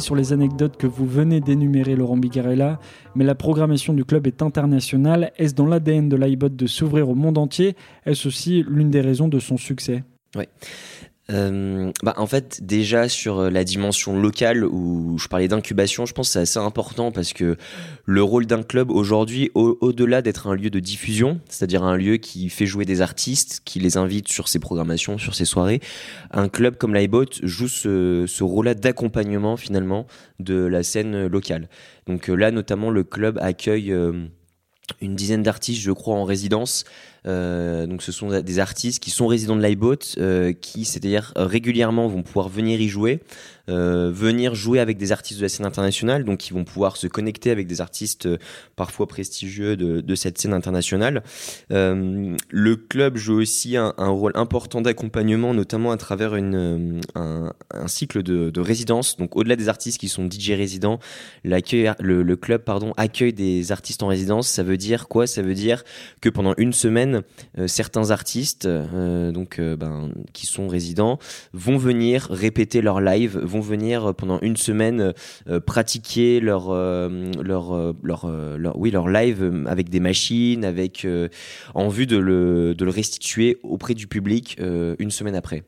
Sur 0.00 0.16
les 0.16 0.32
anecdotes 0.32 0.76
que 0.76 0.86
vous 0.86 1.06
venez 1.06 1.40
d'énumérer, 1.40 1.96
Laurent 1.96 2.16
Bigarella, 2.16 2.78
mais 3.14 3.24
la 3.24 3.34
programmation 3.34 3.92
du 3.94 4.04
club 4.04 4.26
est 4.26 4.42
internationale. 4.42 5.32
Est-ce 5.36 5.54
dans 5.54 5.66
l'ADN 5.66 6.08
de 6.08 6.16
l'iBot 6.16 6.48
de 6.48 6.66
s'ouvrir 6.66 7.08
au 7.08 7.14
monde 7.14 7.38
entier? 7.38 7.76
Est-ce 8.04 8.28
aussi 8.28 8.64
l'une 8.68 8.90
des 8.90 9.00
raisons 9.00 9.28
de 9.28 9.38
son 9.38 9.56
succès? 9.56 10.04
Euh, 11.32 11.90
bah, 12.04 12.14
en 12.18 12.26
fait, 12.26 12.60
déjà 12.62 13.08
sur 13.08 13.40
euh, 13.40 13.50
la 13.50 13.64
dimension 13.64 14.18
locale 14.18 14.64
où 14.64 15.18
je 15.18 15.26
parlais 15.26 15.48
d'incubation, 15.48 16.06
je 16.06 16.12
pense 16.12 16.28
que 16.28 16.32
c'est 16.34 16.38
assez 16.38 16.58
important 16.58 17.10
parce 17.10 17.32
que 17.32 17.56
le 18.04 18.22
rôle 18.22 18.46
d'un 18.46 18.62
club 18.62 18.90
aujourd'hui, 18.92 19.50
au-delà 19.54 20.22
d'être 20.22 20.46
un 20.46 20.54
lieu 20.54 20.70
de 20.70 20.78
diffusion, 20.78 21.40
c'est-à-dire 21.48 21.82
un 21.82 21.96
lieu 21.96 22.18
qui 22.18 22.48
fait 22.48 22.66
jouer 22.66 22.84
des 22.84 23.00
artistes, 23.00 23.62
qui 23.64 23.80
les 23.80 23.96
invite 23.96 24.28
sur 24.28 24.46
ses 24.46 24.60
programmations, 24.60 25.18
sur 25.18 25.34
ses 25.34 25.44
soirées, 25.44 25.80
un 26.30 26.48
club 26.48 26.76
comme 26.76 26.94
l'iBot 26.94 27.26
joue 27.42 27.68
ce, 27.68 28.24
ce 28.28 28.44
rôle-là 28.44 28.74
d'accompagnement 28.74 29.56
finalement 29.56 30.06
de 30.38 30.54
la 30.54 30.84
scène 30.84 31.26
locale. 31.26 31.68
Donc 32.06 32.30
euh, 32.30 32.34
là, 32.34 32.52
notamment, 32.52 32.90
le 32.90 33.02
club 33.02 33.38
accueille 33.42 33.92
une 35.00 35.16
dizaine 35.16 35.42
d'artistes, 35.42 35.82
je 35.82 35.90
crois, 35.90 36.14
en 36.14 36.24
résidence 36.24 36.84
euh, 37.26 37.86
donc 37.86 38.02
ce 38.02 38.12
sont 38.12 38.40
des 38.40 38.58
artistes 38.58 39.02
qui 39.02 39.10
sont 39.10 39.26
résidents 39.26 39.56
de 39.56 39.62
l'iBot, 39.62 39.96
euh, 40.18 40.52
qui 40.52 40.84
c'est-à-dire 40.84 41.32
régulièrement 41.36 42.06
vont 42.06 42.22
pouvoir 42.22 42.48
venir 42.48 42.80
y 42.80 42.88
jouer, 42.88 43.20
euh, 43.68 44.10
venir 44.12 44.54
jouer 44.54 44.78
avec 44.78 44.96
des 44.96 45.10
artistes 45.10 45.40
de 45.40 45.44
la 45.44 45.48
scène 45.48 45.66
internationale, 45.66 46.24
donc 46.24 46.48
ils 46.48 46.54
vont 46.54 46.64
pouvoir 46.64 46.96
se 46.96 47.06
connecter 47.06 47.50
avec 47.50 47.66
des 47.66 47.80
artistes 47.80 48.28
parfois 48.76 49.08
prestigieux 49.08 49.76
de, 49.76 50.14
cette 50.14 50.38
scène 50.38 50.52
internationale. 50.52 51.22
le 51.70 52.74
club 52.76 53.16
joue 53.16 53.40
aussi 53.40 53.76
un, 53.76 53.92
rôle 53.98 54.32
important 54.34 54.80
d'accompagnement, 54.80 55.52
notamment 55.52 55.90
à 55.90 55.96
travers 55.96 56.34
un, 56.34 57.52
cycle 57.86 58.22
de, 58.22 58.50
de 58.50 58.60
résidence. 58.60 59.16
Donc 59.16 59.36
au-delà 59.36 59.56
des 59.56 59.68
artistes 59.68 59.98
qui 59.98 60.08
sont 60.08 60.28
DJ 60.30 60.52
résidents, 60.52 61.00
le, 61.44 62.22
le 62.22 62.36
club 62.36 62.62
pardon 62.62 62.92
accueille 62.96 63.32
des 63.32 63.72
artistes 63.72 64.02
en 64.02 64.08
résidence. 64.08 64.48
Ça 64.48 64.62
veut 64.62 64.76
dire 64.76 65.08
quoi? 65.08 65.26
Ça 65.26 65.42
veut 65.42 65.54
dire 65.54 65.82
que 66.20 66.28
pendant 66.28 66.54
une 66.56 66.72
semaine 66.72 67.15
euh, 67.58 67.66
certains 67.66 68.10
artistes, 68.10 68.66
euh, 68.66 69.32
donc 69.32 69.58
euh, 69.58 69.76
ben, 69.76 70.10
qui 70.32 70.46
sont 70.46 70.68
résidents, 70.68 71.18
vont 71.52 71.76
venir 71.76 72.28
répéter 72.30 72.82
leur 72.82 73.00
live, 73.00 73.38
vont 73.38 73.60
venir 73.60 74.14
pendant 74.14 74.38
une 74.40 74.56
semaine 74.56 75.12
pratiquer 75.66 76.40
leur 76.40 76.68
oui 78.76 78.90
leur 78.90 79.08
live 79.08 79.64
avec 79.66 79.88
des 79.88 80.00
machines, 80.00 80.64
en 81.74 81.88
vue 81.88 82.06
de 82.06 82.16
le 82.16 82.90
restituer 82.90 83.58
auprès 83.62 83.94
du 83.94 84.06
public 84.06 84.58
une 84.58 85.10
semaine 85.10 85.34
après. 85.34 85.64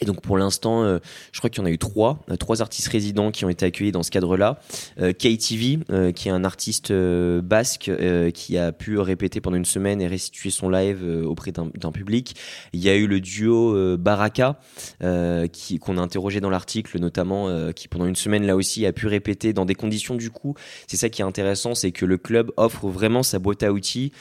Et 0.00 0.04
donc 0.04 0.20
pour 0.20 0.36
l'instant, 0.36 0.82
euh, 0.82 0.98
je 1.32 1.38
crois 1.38 1.48
qu'il 1.48 1.60
y 1.60 1.62
en 1.62 1.66
a 1.66 1.70
eu 1.70 1.78
trois, 1.78 2.24
euh, 2.30 2.36
trois 2.36 2.60
artistes 2.60 2.88
résidents 2.88 3.30
qui 3.30 3.44
ont 3.44 3.48
été 3.48 3.64
accueillis 3.64 3.92
dans 3.92 4.02
ce 4.02 4.10
cadre-là. 4.10 4.58
Euh, 5.00 5.12
KTV, 5.12 5.78
qui 6.12 6.28
est 6.28 6.32
un 6.32 6.44
artiste 6.44 6.92
basque 6.92 7.90
qui 8.34 8.58
a 8.58 8.72
pu 8.72 8.98
répéter 8.98 9.40
pendant 9.40 9.56
une 9.56 9.64
semaine 9.64 10.00
et 10.00 10.06
restituer 10.06 10.50
son 10.50 10.68
live 10.68 11.04
auprès 11.26 11.52
d'un 11.52 11.92
public. 11.92 12.36
Il 12.72 12.80
y 12.80 12.88
a 12.88 12.96
eu 12.96 13.06
le 13.06 13.20
duo 13.20 13.96
Baraka, 13.96 14.58
qu'on 15.00 15.98
a 15.98 16.00
interrogé 16.00 16.40
dans 16.40 16.50
l'article 16.50 16.98
notamment, 16.98 17.72
qui 17.72 17.88
pendant 17.88 18.06
une 18.06 18.16
semaine 18.16 18.46
là 18.46 18.56
aussi 18.56 18.86
a 18.86 18.92
pu 18.92 19.06
répéter 19.06 19.52
dans 19.52 19.64
des 19.64 19.74
conditions 19.74 20.14
du 20.14 20.30
coup. 20.30 20.54
C'est 20.86 20.96
ça 20.96 21.08
qui 21.08 21.22
est 21.22 21.24
intéressant, 21.24 21.74
c'est 21.74 21.92
que 21.92 22.04
le 22.04 22.18
club 22.18 22.50
offre 22.56 22.88
vraiment 22.88 23.22
sa 23.22 23.38
boîte 23.38 23.62
à 23.62 23.72
outils 23.72 24.12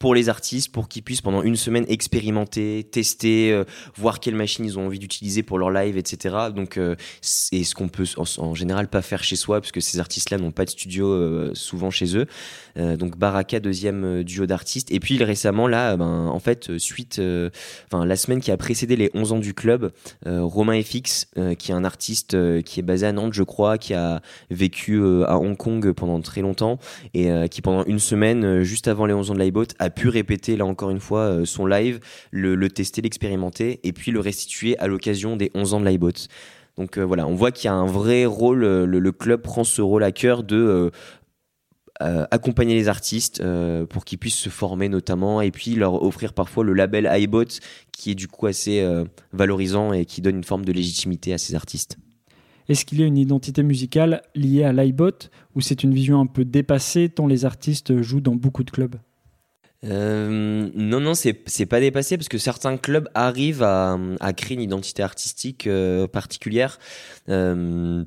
pour 0.00 0.14
les 0.14 0.30
artistes, 0.30 0.72
pour 0.72 0.88
qu'ils 0.88 1.02
puissent 1.02 1.20
pendant 1.20 1.42
une 1.42 1.56
semaine 1.56 1.84
expérimenter, 1.86 2.88
tester, 2.90 3.52
euh, 3.52 3.64
voir 3.96 4.18
quelles 4.18 4.34
machines 4.34 4.64
ils 4.64 4.78
ont 4.78 4.86
envie 4.86 4.98
d'utiliser 4.98 5.42
pour 5.42 5.58
leur 5.58 5.70
live, 5.70 5.98
etc. 5.98 6.36
Donc, 6.56 6.78
euh, 6.78 6.96
c'est 7.20 7.62
ce 7.64 7.74
qu'on 7.74 7.88
peut 7.88 8.06
en, 8.16 8.54
général 8.54 8.88
pas 8.88 9.02
faire 9.02 9.22
chez 9.22 9.36
soi, 9.36 9.60
parce 9.60 9.72
que 9.72 9.80
ces 9.80 10.00
artistes-là 10.00 10.38
n'ont 10.38 10.52
pas 10.52 10.64
de 10.64 10.70
studio 10.70 11.06
euh, 11.06 11.50
souvent 11.52 11.90
chez 11.90 12.16
eux. 12.16 12.26
donc 12.76 13.18
Baraka, 13.18 13.60
deuxième 13.60 14.24
duo 14.24 14.46
d'artistes. 14.46 14.90
Et 14.90 15.00
puis 15.00 15.22
récemment, 15.22 15.68
là, 15.68 15.98
ben, 15.98 16.28
en 16.28 16.40
fait, 16.40 16.78
suite, 16.78 17.20
enfin 17.86 18.06
la 18.06 18.16
semaine 18.16 18.40
qui 18.40 18.50
a 18.50 18.56
précédé 18.56 18.96
les 18.96 19.10
11 19.12 19.32
ans 19.32 19.38
du 19.38 19.52
club, 19.52 19.92
Romain 20.24 20.80
FX, 20.80 21.26
qui 21.58 21.72
est 21.72 21.74
un 21.74 21.84
artiste 21.84 22.62
qui 22.62 22.80
est 22.80 22.82
basé 22.82 23.06
à 23.06 23.12
Nantes, 23.12 23.34
je 23.34 23.42
crois, 23.42 23.76
qui 23.76 23.92
a 23.92 24.22
vécu 24.50 25.02
à 25.26 25.38
Hong 25.38 25.56
Kong 25.56 25.92
pendant 25.92 26.20
très 26.22 26.40
longtemps 26.40 26.78
et 27.12 27.28
qui 27.50 27.60
pendant 27.60 27.84
une 27.84 27.98
semaine, 27.98 28.62
juste 28.62 28.88
avant 28.88 29.04
les 29.04 29.14
11 29.14 29.32
ans 29.32 29.34
de 29.34 29.40
l'iBot, 29.40 29.66
pu 29.90 30.08
répéter 30.08 30.56
là 30.56 30.64
encore 30.64 30.90
une 30.90 31.00
fois 31.00 31.20
euh, 31.20 31.44
son 31.44 31.66
live, 31.66 32.00
le, 32.30 32.68
tester, 32.68 33.02
l'expérimenter 33.02 33.80
et 33.84 33.92
puis 33.92 34.10
le 34.10 34.20
restituer 34.20 34.78
à 34.78 34.86
l'occasion 34.86 35.36
des 35.36 35.50
11 35.54 35.74
ans 35.74 35.80
de 35.80 35.88
l'iBot. 35.88 36.12
Donc 36.76 36.98
voilà, 36.98 37.26
on 37.26 37.34
voit 37.34 37.50
qu'il 37.52 37.66
y 37.66 37.68
a 37.68 37.74
un 37.74 37.86
vrai 37.86 38.24
rôle, 38.24 38.64
le, 38.64 39.12
club 39.12 39.42
prend 39.42 39.64
ce 39.64 39.82
rôle 39.82 40.02
à 40.02 40.12
cœur 40.12 40.42
de 40.42 40.90
accompagner 41.98 42.74
les 42.74 42.88
artistes 42.88 43.42
pour 43.90 44.06
qu'ils 44.06 44.18
puissent 44.18 44.38
se 44.38 44.48
former 44.48 44.88
notamment 44.88 45.42
et 45.42 45.50
puis 45.50 45.74
leur 45.74 46.02
offrir 46.02 46.32
parfois 46.32 46.64
le 46.64 46.72
label 46.72 47.10
iBot 47.12 47.44
qui 47.92 48.12
est 48.12 48.14
du 48.14 48.28
coup 48.28 48.46
assez 48.46 48.82
valorisant 49.34 49.92
et 49.92 50.06
qui 50.06 50.22
donne 50.22 50.36
une 50.36 50.44
forme 50.44 50.64
de 50.64 50.72
légitimité 50.72 51.34
à 51.34 51.38
ces 51.38 51.54
artistes. 51.54 51.98
Est-ce 52.70 52.84
qu'il 52.84 53.00
y 53.00 53.02
a 53.02 53.06
une 53.06 53.18
identité 53.18 53.64
musicale 53.64 54.22
liée 54.36 54.62
à 54.62 54.72
l'iBot 54.72 55.28
ou 55.56 55.60
c'est 55.60 55.82
une 55.82 55.92
vision 55.92 56.20
un 56.20 56.26
peu 56.26 56.44
dépassée 56.44 57.08
tant 57.08 57.26
les 57.26 57.44
artistes 57.44 58.00
jouent 58.00 58.20
dans 58.20 58.36
beaucoup 58.36 58.62
de 58.62 58.70
clubs? 58.70 58.94
Euh, 59.84 60.70
non, 60.74 61.00
non, 61.00 61.14
c'est 61.14 61.32
pas 61.66 61.80
dépassé 61.80 62.16
parce 62.16 62.28
que 62.28 62.38
certains 62.38 62.76
clubs 62.76 63.08
arrivent 63.14 63.62
à, 63.62 63.98
créer 64.36 64.56
une 64.56 64.62
identité 64.62 65.02
artistique 65.02 65.66
euh, 65.66 66.06
particulière. 66.06 66.78
Euh, 67.28 68.04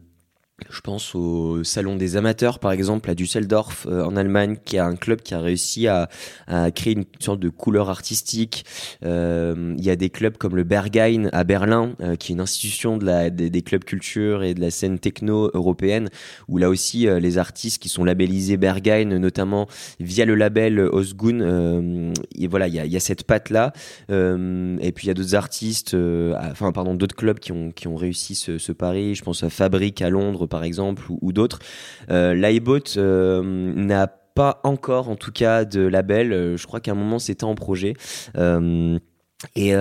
je 0.70 0.82
pense 0.82 1.15
au 1.15 1.63
Salon 1.63 1.96
des 1.96 2.17
amateurs, 2.17 2.60
par 2.60 2.72
exemple, 2.72 3.10
à 3.10 3.15
Düsseldorf, 3.15 3.88
euh, 3.88 4.03
en 4.03 4.15
Allemagne, 4.15 4.58
qui 4.63 4.77
a 4.77 4.86
un 4.86 4.96
club 4.96 5.22
qui 5.22 5.34
a 5.34 5.39
réussi 5.39 5.88
à, 5.88 6.10
créer 6.75 6.93
une 6.93 7.05
sorte 7.20 7.39
de 7.39 7.50
couleur 7.50 7.89
artistique. 7.89 8.65
Euh, 9.05 9.75
il 9.77 9.84
y 9.84 9.89
a 9.89 9.96
des 9.96 10.10
clubs 10.10 10.38
comme 10.38 10.55
le 10.55 10.63
Berghain 10.63 11.29
à 11.32 11.43
Berlin, 11.43 11.93
euh, 12.01 12.15
qui 12.15 12.32
est 12.32 12.36
une 12.36 12.41
institution 12.41 12.98
de 12.98 13.05
la, 13.05 13.29
des, 13.29 13.62
clubs 13.62 13.84
culture 13.84 14.43
et 14.43 14.53
de 14.53 14.62
la 14.62 14.72
scène 14.72 15.00
techno 15.00 15.50
européenne, 15.53 16.10
où 16.48 16.58
là 16.58 16.70
aussi, 16.70 17.08
les 17.08 17.38
artistes 17.38 17.82
qui 17.82 17.89
sont 17.89 18.03
labellisés 18.03 18.58
Berghain, 18.58 19.05
notamment 19.05 19.67
via 20.00 20.25
le 20.25 20.36
label 20.36 20.79
Osgun, 20.79 22.13
et 22.36 22.48
voilà, 22.48 22.67
il 22.67 22.74
y 22.74 22.79
a, 22.79 22.86
y 22.86 22.98
a, 22.98 23.00
cette 23.00 23.24
patte-là. 23.24 23.74
et 24.10 24.91
puis, 24.91 25.05
il 25.05 25.08
y 25.08 25.12
a 25.12 25.13
d'autres 25.13 25.36
artistes, 25.36 25.96
enfin, 26.51 26.72
pardon, 26.72 26.93
d'autres 26.93 27.15
clubs 27.15 27.39
qui 27.39 27.51
ont, 27.51 27.72
qui 27.72 27.88
ont 27.88 27.96
réussi 27.96 28.36
ce, 28.36 28.58
ce 28.58 28.72
pari. 28.72 29.15
Je 29.15 29.24
pense 29.24 29.43
à 29.43 29.50
Fabrique 29.50 30.01
à 30.01 30.10
Londres, 30.10 30.46
par 30.53 30.63
exemple, 30.63 31.01
ou, 31.10 31.33
d'autres. 31.33 31.57
Euh, 32.12 32.36
L'iBot 32.36 32.98
euh, 32.98 33.41
n'a 33.43 34.05
pas 34.05 34.62
encore, 34.63 35.10
en 35.10 35.15
tout 35.15 35.31
cas, 35.31 35.65
de 35.65 35.81
label. 35.81 36.31
Euh, 36.31 36.57
je 36.57 36.67
crois 36.67 36.79
qu'à 36.79 36.91
un 36.91 36.95
moment, 36.95 37.17
c'était 37.17 37.43
en 37.43 37.55
projet. 37.55 37.95
Et, 39.55 39.74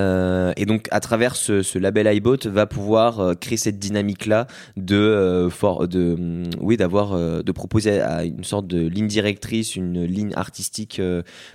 donc 0.66 0.88
à 0.90 1.00
travers 1.00 1.36
ce, 1.36 1.78
label 1.78 2.12
iBot 2.16 2.38
va 2.46 2.66
pouvoir 2.66 3.38
créer 3.38 3.58
cette 3.58 3.78
dynamique 3.78 4.26
là 4.26 4.48
de 4.76 5.48
de 5.86 6.16
mm, 6.18 6.50
oui 6.60 6.76
d'avoir 6.76 7.16
de 7.44 7.52
proposer 7.52 8.00
à 8.00 8.24
une 8.24 8.42
sorte 8.42 8.66
de 8.66 8.80
ligne 8.80 9.06
directrice 9.06 9.76
une 9.76 10.04
ligne 10.04 10.32
artistique 10.34 11.00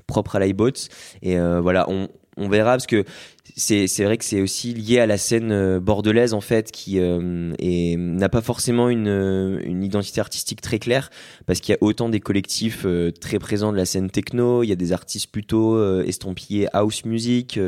propre 0.06 0.38
à 0.38 0.40
l'iBot 0.40 0.72
et 1.22 1.38
voilà 1.38 1.90
on 1.90 2.08
on 2.38 2.48
verra 2.50 2.72
parce 2.72 2.88
que 2.88 3.04
c'est 3.56 4.04
vrai 4.04 4.18
que 4.18 4.26
c'est 4.26 4.42
aussi 4.42 4.74
lié 4.74 5.00
à 5.00 5.06
la 5.06 5.18
scène 5.18 5.52
euh, 5.52 5.80
bordelaise 5.80 6.34
en 6.34 6.42
fait 6.42 6.72
qui 6.72 7.00
euh, 7.00 7.54
n'a 7.98 8.30
pas 8.30 8.42
forcément 8.42 8.90
une, 8.90 9.08
euh, 9.08 9.60
une, 9.64 9.84
identité 9.84 10.20
artistique 10.20 10.62
très 10.62 10.80
claire 10.80 11.10
parce 11.46 11.60
qu'il 11.60 11.74
y 11.74 11.76
a 11.76 11.78
autant 11.82 12.10
des 12.10 12.20
collectifs 12.20 12.84
euh, 12.86 13.12
très 13.12 13.40
présents 13.40 13.72
de 13.72 13.78
la 13.78 13.86
scène 13.86 14.10
techno, 14.10 14.64
il 14.64 14.68
y 14.68 14.72
a 14.72 14.76
des 14.76 14.92
artistes 14.92 15.32
plutôt 15.32 15.58
estampillés 16.04 16.68
house 16.74 17.06
music, 17.06 17.60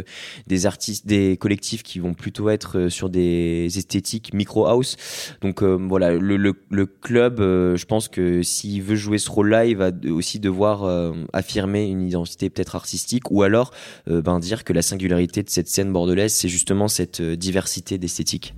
des 0.47 0.65
artistes 0.65 1.07
des 1.07 1.37
collectifs 1.37 1.83
qui 1.83 1.99
vont 1.99 2.13
plutôt 2.13 2.49
être 2.49 2.89
sur 2.89 3.09
des 3.09 3.67
esthétiques 3.77 4.33
micro 4.33 4.65
house. 4.65 4.95
Donc 5.41 5.63
voilà, 5.63 6.11
le, 6.11 6.37
le, 6.37 6.53
le 6.69 6.85
club, 6.85 7.39
je 7.39 7.85
pense 7.85 8.07
que 8.07 8.41
s'il 8.43 8.81
veut 8.81 8.95
jouer 8.95 9.17
ce 9.17 9.29
rôle-là, 9.29 9.65
il 9.65 9.77
va 9.77 9.91
aussi 10.09 10.39
devoir 10.39 11.13
affirmer 11.33 11.85
une 11.85 12.01
identité 12.01 12.49
peut-être 12.49 12.75
artistique 12.75 13.31
ou 13.31 13.43
alors 13.43 13.71
ben 14.07 14.39
dire 14.39 14.63
que 14.63 14.73
la 14.73 14.81
singularité 14.81 15.43
de 15.43 15.49
cette 15.49 15.68
scène 15.69 15.93
bordelaise, 15.93 16.33
c'est 16.33 16.49
justement 16.49 16.87
cette 16.87 17.21
euh, 17.21 17.35
diversité 17.35 17.97
d'esthétique. 17.97 18.55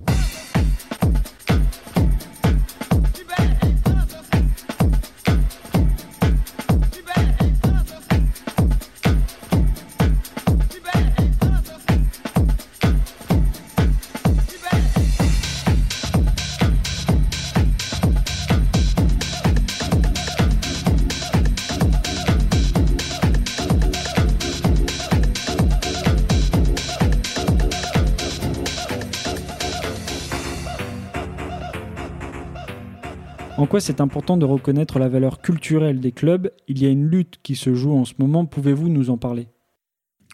Pourquoi 33.56 33.80
c'est 33.80 34.00
important 34.00 34.36
de 34.36 34.44
reconnaître 34.44 34.98
la 34.98 35.08
valeur 35.08 35.40
culturelle 35.40 36.00
des 36.00 36.10
clubs? 36.10 36.50
Il 36.68 36.82
y 36.82 36.86
a 36.86 36.88
une 36.88 37.06
lutte 37.06 37.38
qui 37.42 37.54
se 37.54 37.74
joue 37.74 37.92
en 37.92 38.04
ce 38.04 38.14
moment. 38.18 38.44
Pouvez-vous 38.44 38.88
nous 38.88 39.08
en 39.08 39.16
parler? 39.16 39.46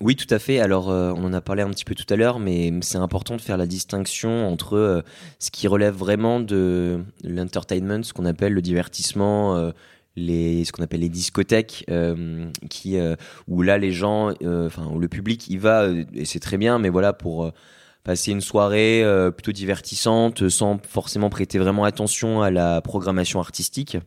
Oui, 0.01 0.17
tout 0.17 0.33
à 0.33 0.39
fait. 0.39 0.61
Alors, 0.61 0.91
euh, 0.91 1.13
on 1.17 1.25
en 1.25 1.33
a 1.33 1.41
parlé 1.41 1.63
un 1.63 1.71
petit 1.71 1.85
peu 1.85 1.95
tout 1.95 2.07
à 2.09 2.17
l'heure, 2.17 2.39
mais 2.39 2.73
c'est 2.81 2.99
important 2.99 3.37
de 3.37 3.41
faire 3.41 3.57
la 3.57 3.67
distinction 3.67 4.49
entre 4.49 4.75
euh, 4.75 5.03
ce 5.41 5.51
qui 5.51 5.69
relève 5.69 5.95
vraiment 5.95 6.41
de 6.41 7.05
l'entertainment, 7.23 8.03
ce 8.03 8.13
qu'on 8.13 8.25
appelle 8.25 8.55
le 8.55 8.63
divertissement, 8.63 9.57
euh, 9.57 9.73
les, 10.17 10.65
ce 10.65 10.73
qu'on 10.73 10.83
appelle 10.83 11.01
les 11.01 11.09
discothèques, 11.09 11.85
où 13.49 13.63
là, 13.63 13.79
les 13.79 13.93
gens, 13.93 14.33
enfin, 14.43 14.93
le 14.99 15.09
public 15.09 15.49
y 15.49 15.59
va, 15.59 15.89
et 16.15 16.25
c'est 16.25 16.41
très 16.41 16.57
bien, 16.57 16.79
mais 16.79 16.89
voilà, 16.89 17.13
pour 17.13 17.53
passer 18.09 18.31
une 18.31 18.41
soirée 18.41 19.05
euh, 19.05 19.31
plutôt 19.31 19.53
divertissante 19.53 20.49
sans 20.49 20.79
forcément 20.83 21.29
prêter 21.29 21.59
vraiment 21.59 21.85
attention 21.85 22.41
à 22.41 22.51
la 22.51 22.81
programmation 22.81 23.39
artistique. 23.39 23.99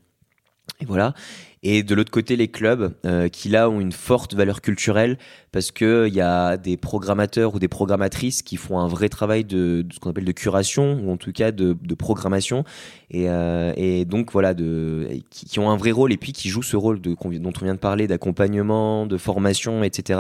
Et 0.80 0.86
voilà. 0.86 1.14
Et 1.62 1.84
de 1.84 1.94
l'autre 1.94 2.10
côté, 2.10 2.36
les 2.36 2.48
clubs 2.48 2.96
euh, 3.06 3.28
qui 3.28 3.48
là 3.50 3.70
ont 3.70 3.80
une 3.80 3.92
forte 3.92 4.34
valeur 4.34 4.62
culturelle 4.62 5.20
parce 5.52 5.70
que 5.70 6.08
il 6.08 6.16
y 6.16 6.22
a 6.22 6.58
des 6.58 6.78
programmateurs 6.78 7.54
ou 7.54 7.60
des 7.60 7.68
programmatrices 7.68 8.42
qui 8.42 8.58
font 8.58 8.80
un 8.80 8.88
vrai 8.88 9.08
travail 9.08 9.44
de, 9.44 9.86
ce 9.94 10.00
qu'on 10.00 10.10
appelle 10.10 10.26
de 10.26 10.32
curation 10.32 11.00
ou 11.04 11.12
en 11.12 11.18
tout 11.18 11.32
cas 11.32 11.52
de, 11.52 11.76
programmation 11.94 12.64
et, 13.12 13.30
euh, 13.30 13.72
et, 13.78 14.06
donc 14.06 14.32
voilà 14.32 14.56
de 14.56 15.10
qui, 15.30 15.60
ont 15.60 15.70
un 15.70 15.78
vrai 15.78 15.92
rôle 15.92 16.12
et 16.12 16.18
puis 16.18 16.34
qui 16.34 16.50
jouent 16.50 16.64
ce 16.64 16.76
rôle 16.76 17.00
de 17.00 17.14
dont 17.14 17.54
on 17.62 17.64
vient 17.64 17.76
de 17.76 17.80
parler 17.80 18.08
d'accompagnement, 18.08 19.06
de 19.06 19.18
formation, 19.18 19.84
etc. 19.84 20.20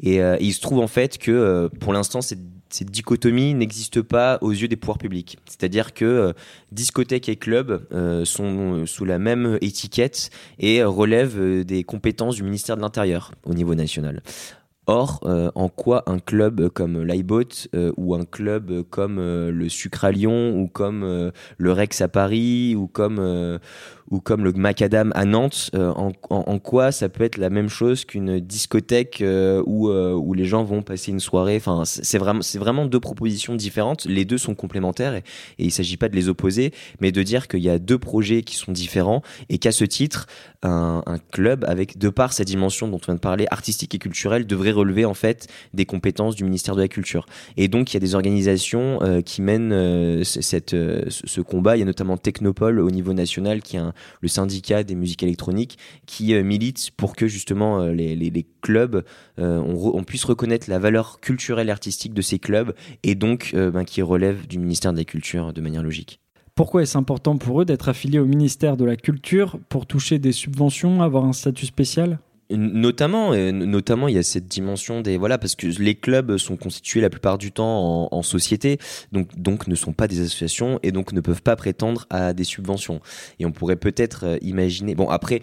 Et, 0.00 0.18
et, 0.18 0.36
il 0.38 0.52
se 0.52 0.60
trouve 0.60 0.78
en 0.78 0.86
fait 0.86 1.18
que 1.18 1.68
pour 1.80 1.92
l'instant 1.92 2.20
c'est 2.20 2.38
cette 2.70 2.90
dichotomie 2.90 3.54
n'existe 3.54 4.02
pas 4.02 4.38
aux 4.40 4.50
yeux 4.50 4.68
des 4.68 4.76
pouvoirs 4.76 4.98
publics. 4.98 5.38
C'est-à-dire 5.46 5.94
que 5.94 6.04
euh, 6.04 6.32
discothèques 6.72 7.28
et 7.28 7.36
clubs 7.36 7.86
euh, 7.92 8.24
sont 8.24 8.86
sous 8.86 9.04
la 9.04 9.18
même 9.18 9.58
étiquette 9.60 10.30
et 10.58 10.82
relèvent 10.84 11.40
euh, 11.40 11.64
des 11.64 11.84
compétences 11.84 12.36
du 12.36 12.42
ministère 12.42 12.76
de 12.76 12.82
l'Intérieur 12.82 13.32
au 13.44 13.54
niveau 13.54 13.74
national. 13.74 14.22
Or, 14.90 15.20
en 15.54 15.68
quoi 15.68 16.02
un 16.06 16.18
club 16.18 16.68
comme 16.70 17.02
l'iBot 17.04 17.68
ou 17.96 18.14
un 18.14 18.24
club 18.24 18.82
comme 18.88 19.18
le 19.18 19.68
Sucre 19.68 20.08
Lyon 20.08 20.58
ou 20.58 20.66
comme 20.66 21.30
le 21.58 21.72
Rex 21.72 22.00
à 22.00 22.08
Paris 22.08 22.74
ou 22.74 22.86
comme 22.86 23.60
ou 24.10 24.20
comme 24.20 24.44
le 24.44 24.52
Macadam 24.52 25.12
à 25.14 25.24
Nantes, 25.24 25.70
euh, 25.74 25.92
en, 25.94 26.58
quoi 26.58 26.92
ça 26.92 27.08
peut 27.08 27.24
être 27.24 27.36
la 27.36 27.50
même 27.50 27.68
chose 27.68 28.04
qu'une 28.04 28.40
discothèque 28.40 29.20
euh, 29.20 29.62
où, 29.66 29.90
euh, 29.90 30.12
où 30.12 30.34
les 30.34 30.44
gens 30.44 30.64
vont 30.64 30.82
passer 30.82 31.10
une 31.10 31.20
soirée? 31.20 31.56
Enfin, 31.56 31.82
c'est 31.84 32.18
vraiment, 32.18 32.40
vraiment 32.54 32.86
deux 32.86 33.00
propositions 33.00 33.54
différentes. 33.54 34.06
Les 34.06 34.24
deux 34.24 34.38
sont 34.38 34.54
complémentaires 34.54 35.14
et, 35.14 35.22
il 35.58 35.66
ne 35.66 35.70
s'agit 35.70 35.96
pas 35.96 36.08
de 36.08 36.16
les 36.16 36.28
opposer, 36.28 36.72
mais 37.00 37.12
de 37.12 37.22
dire 37.22 37.48
qu'il 37.48 37.60
y 37.60 37.68
a 37.68 37.78
deux 37.78 37.98
projets 37.98 38.42
qui 38.42 38.56
sont 38.56 38.72
différents 38.72 39.22
et 39.48 39.58
qu'à 39.58 39.72
ce 39.72 39.84
titre, 39.84 40.26
un, 40.62 41.02
club 41.32 41.64
avec 41.64 41.98
de 41.98 42.08
par 42.08 42.32
sa 42.32 42.44
dimension 42.44 42.88
dont 42.88 42.96
on 42.96 43.06
vient 43.06 43.14
de 43.14 43.20
parler, 43.20 43.46
artistique 43.50 43.94
et 43.94 43.98
culturelle, 43.98 44.46
devrait 44.46 44.72
relever 44.78 45.04
en 45.04 45.14
fait 45.14 45.48
des 45.74 45.86
compétences 45.86 46.34
du 46.34 46.44
ministère 46.44 46.76
de 46.76 46.82
la 46.82 46.88
Culture. 46.88 47.26
Et 47.56 47.68
donc 47.68 47.92
il 47.92 47.94
y 47.94 47.96
a 47.96 48.00
des 48.00 48.14
organisations 48.14 48.98
qui 49.24 49.42
mènent 49.42 50.24
cette, 50.24 50.70
ce 50.70 51.40
combat. 51.40 51.76
Il 51.76 51.80
y 51.80 51.82
a 51.82 51.86
notamment 51.86 52.16
Technopole 52.16 52.80
au 52.80 52.90
niveau 52.90 53.12
national 53.12 53.62
qui 53.62 53.76
est 53.76 53.80
le 54.20 54.28
syndicat 54.28 54.82
des 54.82 54.94
musiques 54.94 55.22
électroniques 55.22 55.78
qui 56.06 56.34
euh, 56.34 56.42
milite 56.42 56.90
pour 56.96 57.16
que 57.16 57.26
justement 57.26 57.80
euh, 57.80 57.92
les, 57.92 58.46
clubs, 58.60 59.04
euh, 59.38 59.58
on, 59.58 60.02
puisse 60.04 60.24
reconnaître 60.24 60.68
la 60.68 60.78
valeur 60.78 61.20
culturelle 61.20 61.68
et 61.68 61.70
artistique 61.70 62.14
de 62.14 62.22
ces 62.22 62.38
clubs 62.38 62.74
et 63.02 63.14
donc 63.14 63.54
ben, 63.54 63.84
qui 63.84 64.02
relèvent 64.02 64.46
du 64.46 64.58
ministère 64.58 64.92
de 64.92 64.98
la 64.98 65.04
Culture 65.04 65.52
de 65.52 65.60
manière 65.60 65.82
logique. 65.82 66.20
Pourquoi 66.54 66.82
est-ce 66.82 66.98
important 66.98 67.36
pour 67.36 67.62
eux 67.62 67.64
d'être 67.64 67.88
affiliés 67.88 68.18
au 68.18 68.24
ministère 68.24 68.76
de 68.76 68.84
la 68.84 68.96
Culture 68.96 69.58
pour 69.68 69.86
toucher 69.86 70.18
des 70.18 70.32
subventions, 70.32 71.02
avoir 71.02 71.24
un 71.24 71.32
statut 71.32 71.66
spécial? 71.66 72.18
Notamment, 72.50 73.34
notamment, 73.52 74.08
il 74.08 74.14
y 74.14 74.18
a 74.18 74.22
cette 74.22 74.46
dimension 74.46 75.02
des 75.02 75.18
voilà 75.18 75.36
parce 75.36 75.54
que 75.54 75.66
les 75.66 75.94
clubs 75.94 76.38
sont 76.38 76.56
constitués 76.56 77.02
la 77.02 77.10
plupart 77.10 77.36
du 77.36 77.52
temps 77.52 78.08
en, 78.10 78.22
société, 78.22 78.78
donc 79.12 79.38
donc 79.38 79.66
ne 79.66 79.74
sont 79.74 79.92
pas 79.92 80.08
des 80.08 80.20
associations 80.20 80.80
et 80.82 80.90
donc 80.90 81.12
ne 81.12 81.20
peuvent 81.20 81.42
pas 81.42 81.56
prétendre 81.56 82.06
à 82.08 82.32
des 82.32 82.44
subventions. 82.44 83.00
Et 83.38 83.44
on 83.44 83.52
pourrait 83.52 83.76
peut-être 83.76 84.24
euh, 84.24 84.38
imaginer. 84.40 84.94
Bon 84.94 85.10
après, 85.10 85.42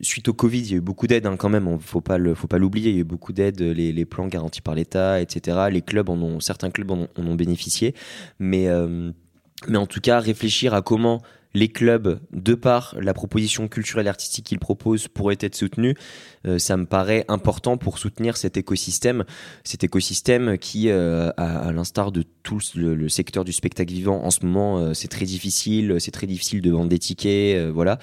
suite 0.00 0.28
au 0.28 0.32
Covid, 0.32 0.60
il 0.60 0.70
y 0.70 0.74
a 0.74 0.76
eu 0.78 0.80
beaucoup 0.80 1.06
d'aides 1.06 1.26
hein, 1.26 1.36
quand 1.36 1.50
même. 1.50 1.68
On 1.68 1.78
faut 1.78 2.00
pas 2.00 2.16
le 2.16 2.34
faut 2.34 2.48
pas 2.48 2.58
l'oublier. 2.58 2.88
Il 2.88 2.94
y 2.94 2.98
a 2.98 3.02
eu 3.02 3.04
beaucoup 3.04 3.34
d'aides, 3.34 3.60
les, 3.60 3.92
les, 3.92 4.04
plans 4.06 4.26
garantis 4.26 4.62
par 4.62 4.74
l'État, 4.74 5.20
etc. 5.20 5.58
Les 5.70 5.82
clubs 5.82 6.08
en 6.08 6.16
ont 6.16 6.40
certains 6.40 6.70
clubs 6.70 6.90
en 6.90 7.06
ont, 7.18 7.34
bénéficié, 7.34 7.94
mais 8.38 8.68
euh, 8.68 9.12
mais 9.68 9.78
en 9.78 9.86
tout 9.86 10.00
cas 10.00 10.20
réfléchir 10.20 10.72
à 10.72 10.80
comment 10.80 11.20
les 11.56 11.68
clubs, 11.68 12.20
de 12.32 12.54
par 12.54 12.94
la 13.00 13.14
proposition 13.14 13.66
culturelle 13.66 14.06
et 14.06 14.10
artistique 14.10 14.44
qu'ils 14.44 14.58
proposent, 14.58 15.08
pourraient 15.08 15.38
être 15.40 15.54
soutenus. 15.54 15.94
Euh, 16.46 16.58
ça 16.58 16.76
me 16.76 16.84
paraît 16.84 17.24
important 17.28 17.78
pour 17.78 17.98
soutenir 17.98 18.36
cet 18.36 18.58
écosystème, 18.58 19.24
cet 19.64 19.82
écosystème 19.82 20.58
qui, 20.58 20.90
euh, 20.90 21.30
à, 21.38 21.72
l'instar 21.72 22.12
de 22.12 22.24
tout 22.42 22.60
le, 22.74 23.08
secteur 23.08 23.42
du 23.42 23.52
spectacle 23.52 23.92
vivant, 23.92 24.22
en 24.22 24.30
ce 24.30 24.44
moment, 24.44 24.78
euh, 24.78 24.92
c'est 24.92 25.08
très 25.08 25.24
difficile, 25.24 25.96
c'est 25.98 26.10
très 26.10 26.26
difficile 26.26 26.60
de 26.60 26.70
vendre 26.70 26.90
des 26.90 26.98
tickets, 26.98 27.70
voilà. 27.70 27.98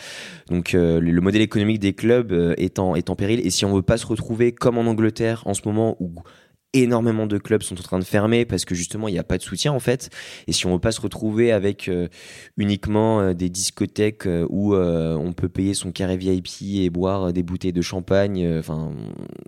Donc 0.48 0.74
le 0.74 1.20
modèle 1.22 1.42
économique 1.42 1.80
des 1.80 1.94
clubs 1.94 2.34
est 2.58 2.80
en, 2.80 3.16
péril. 3.16 3.46
Et 3.46 3.52
si 3.52 3.66
on 3.66 3.74
veut 3.74 3.84
pas 3.84 3.98
se 3.98 4.08
retrouver 4.08 4.52
comme 4.52 4.80
en 4.80 4.86
Angleterre 4.86 5.44
en 5.46 5.54
ce 5.54 5.62
moment 5.66 5.96
où 6.00 6.12
énormément 6.74 7.28
de 7.28 7.38
clubs 7.38 7.62
sont 7.62 7.80
en 7.80 7.84
train 7.84 8.00
de 8.00 8.04
fermer 8.04 8.46
parce 8.46 8.66
que 8.66 8.76
justement 8.76 9.08
il 9.08 9.14
n'y 9.14 9.20
a 9.20 9.24
pas 9.24 9.38
de 9.38 9.44
soutien 9.44 9.72
en 9.72 9.80
fait. 9.80 10.10
Et 10.48 10.54
si 10.54 10.66
on 10.66 10.74
veut 10.74 10.80
pas 10.80 10.92
se 10.92 11.02
retrouver 11.02 11.52
avec 11.52 11.88
euh, 11.88 12.08
uniquement 12.58 13.22
euh, 13.22 13.34
des 13.34 13.50
discothèques 13.50 14.26
euh, 14.26 14.48
où 14.50 14.76
on 14.76 15.34
peut 15.34 15.50
payer 15.50 15.74
son 15.74 15.92
carré 15.92 16.18
VIP 16.18 16.48
et 16.76 16.90
boire 16.90 17.32
des 17.32 17.44
bouteilles 17.44 17.74
de 17.74 17.82
champagne, 17.82 18.58
enfin 18.58 18.92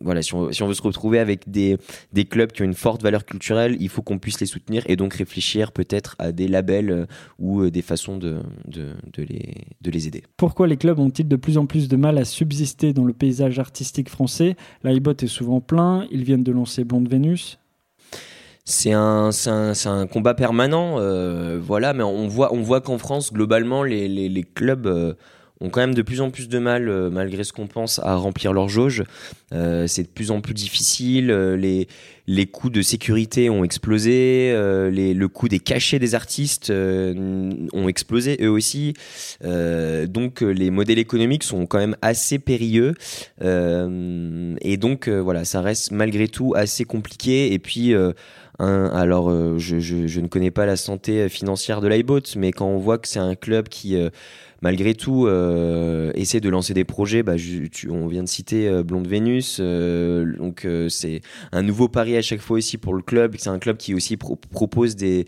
voilà, 0.01 0.21
si 0.21 0.33
on, 0.33 0.47
veut 0.47 0.73
se 0.73 0.81
retrouver 0.81 1.19
avec 1.19 1.49
des, 1.49 1.77
des 2.13 2.25
clubs 2.25 2.51
qui 2.51 2.61
ont 2.61 2.65
une 2.65 2.73
forte 2.73 3.01
valeur 3.01 3.25
culturelle, 3.25 3.77
il 3.79 3.89
faut 3.89 4.01
qu'on 4.01 4.19
puisse 4.19 4.39
les 4.39 4.45
soutenir 4.45 4.83
et 4.87 4.95
donc 4.95 5.15
réfléchir 5.15 5.71
peut-être 5.71 6.15
à 6.19 6.31
des 6.31 6.47
labels 6.47 7.07
ou 7.39 7.69
des 7.69 7.81
façons 7.81 8.17
de, 8.17 8.39
de, 8.67 8.93
les, 9.17 9.55
de 9.81 9.91
les 9.91 10.07
aider. 10.07 10.23
Pourquoi 10.37 10.67
les 10.67 10.77
clubs 10.77 10.99
ont-ils 10.99 11.27
de 11.27 11.35
plus 11.35 11.57
en 11.57 11.65
plus 11.65 11.87
de 11.87 11.95
mal 11.95 12.17
à 12.17 12.25
subsister 12.25 12.93
dans 12.93 13.05
le 13.05 13.13
paysage 13.13 13.59
artistique 13.59 14.09
français? 14.09 14.55
L'iBot 14.83 15.13
est 15.21 15.27
souvent 15.27 15.61
plein, 15.61 16.07
ils 16.11 16.23
viennent 16.23 16.43
de 16.43 16.51
lancer 16.51 16.83
Blonde 16.83 17.07
c'est 18.65 18.93
un, 18.93 20.07
combat 20.11 20.33
permanent, 20.33 20.95
euh, 20.99 21.59
voilà. 21.61 21.93
Mais 21.93 22.03
on 22.03 22.27
voit, 22.27 22.81
qu'en 22.81 22.97
France, 22.97 23.31
globalement, 23.31 23.83
les 23.83 24.45
clubs 24.55 24.87
euh, 24.87 25.13
ont 25.61 25.69
quand 25.69 25.79
même 25.79 25.95
de 25.95 26.01
plus 26.01 26.21
en 26.21 26.31
plus 26.31 26.49
de 26.49 26.59
mal, 26.59 26.89
euh, 26.89 27.09
malgré 27.09 27.43
ce 27.43 27.53
qu'on 27.53 27.67
pense, 27.67 27.99
à 27.99 28.15
remplir 28.15 28.51
leur 28.53 28.67
jauge. 28.67 29.03
Euh, 29.53 29.87
c'est 29.87 30.03
de 30.03 30.07
plus 30.07 30.31
en 30.31 30.41
plus 30.41 30.53
difficile. 30.53 31.31
Euh, 31.31 31.55
les, 31.55 31.87
les 32.27 32.45
coûts 32.45 32.69
de 32.69 32.81
sécurité 32.81 33.49
ont 33.49 33.63
explosé. 33.63 34.51
les, 34.91 35.13
le 35.13 35.27
coût 35.27 35.47
des 35.47 35.59
cachets 35.59 35.99
des 35.99 36.15
artistes 36.15 36.71
ont 36.71 37.87
explosé 37.87 38.37
eux 38.41 38.49
aussi. 38.49 38.93
donc 39.43 40.41
les 40.41 40.71
modèles 40.71 40.97
économiques 40.97 41.43
sont 41.43 41.67
quand 41.67 41.77
même 41.77 41.95
assez 42.01 42.39
périlleux. 42.39 42.95
et 43.41 44.77
donc 44.77 45.07
voilà, 45.07 45.45
ça 45.45 45.61
reste 45.61 45.91
malgré 45.91 46.27
tout 46.27 46.53
assez 46.55 46.83
compliqué. 46.83 47.53
Et 47.53 47.59
puis 47.59 47.93
alors, 48.57 49.29
je, 49.59 49.79
je, 49.79 50.19
ne 50.19 50.27
connais 50.27 50.49
pas 50.49 50.65
la 50.65 50.77
santé 50.77 51.29
financière 51.29 51.79
de 51.79 51.87
l'iBot, 51.87 52.21
mais 52.37 52.51
quand 52.51 52.65
on 52.67 52.79
voit 52.79 52.97
que 52.97 53.07
c'est 53.07 53.19
un 53.19 53.35
club 53.35 53.69
qui 53.69 53.95
malgré 54.61 54.95
tout 54.95 55.27
euh, 55.27 56.11
essayer 56.15 56.41
de 56.41 56.49
lancer 56.49 56.73
des 56.73 56.83
projets. 56.83 57.23
Bah, 57.23 57.33
on 57.89 58.07
vient 58.07 58.23
de 58.23 58.27
citer 58.27 58.67
euh, 58.67 58.83
Blonde 58.83 59.07
Vénus, 59.07 59.57
euh, 59.59 60.37
donc 60.37 60.67
c'est 60.89 61.21
un 61.51 61.61
nouveau 61.61 61.87
pari 61.87 62.17
à 62.17 62.21
chaque 62.21 62.41
fois 62.41 62.57
aussi 62.57 62.77
pour 62.77 62.93
le 62.93 63.01
club. 63.01 63.35
C'est 63.37 63.49
un 63.49 63.59
club 63.59 63.77
qui 63.77 63.93
aussi 63.93 64.17
propose 64.17 64.95
des, 64.95 65.25